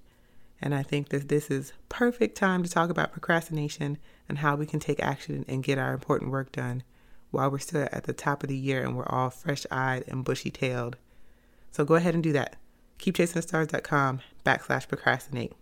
And 0.61 0.73
I 0.73 0.83
think 0.83 1.09
that 1.09 1.27
this 1.27 1.51
is 1.51 1.73
perfect 1.89 2.37
time 2.37 2.63
to 2.63 2.69
talk 2.69 2.89
about 2.89 3.11
procrastination 3.11 3.97
and 4.29 4.39
how 4.39 4.55
we 4.55 4.65
can 4.65 4.79
take 4.79 5.01
action 5.01 5.45
and 5.47 5.63
get 5.63 5.77
our 5.77 5.93
important 5.93 6.31
work 6.31 6.51
done 6.51 6.83
while 7.31 7.51
we're 7.51 7.59
still 7.59 7.87
at 7.91 8.03
the 8.05 8.13
top 8.13 8.43
of 8.43 8.49
the 8.49 8.57
year 8.57 8.83
and 8.83 8.95
we're 8.95 9.07
all 9.07 9.29
fresh-eyed 9.29 10.03
and 10.07 10.23
bushy-tailed. 10.23 10.95
So 11.71 11.83
go 11.83 11.95
ahead 11.95 12.13
and 12.13 12.23
do 12.23 12.31
that. 12.33 12.55
KeepChasingTheStars.com 12.99 14.21
backslash 14.45 14.87
procrastinate. 14.87 15.53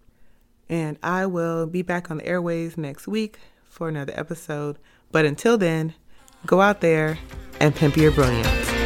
And 0.70 1.00
I 1.02 1.26
will 1.26 1.66
be 1.66 1.82
back 1.82 2.12
on 2.12 2.18
the 2.18 2.26
airways 2.26 2.78
next 2.78 3.08
week 3.08 3.40
for 3.72 3.90
another 3.90 4.14
episode. 4.16 4.78
But 5.12 5.26
until 5.26 5.58
then, 5.58 5.96
go 6.46 6.62
out 6.62 6.82
there 6.82 7.18
and 7.60 7.76
pimp 7.76 7.98
your 7.98 8.12
brilliance. 8.12 8.81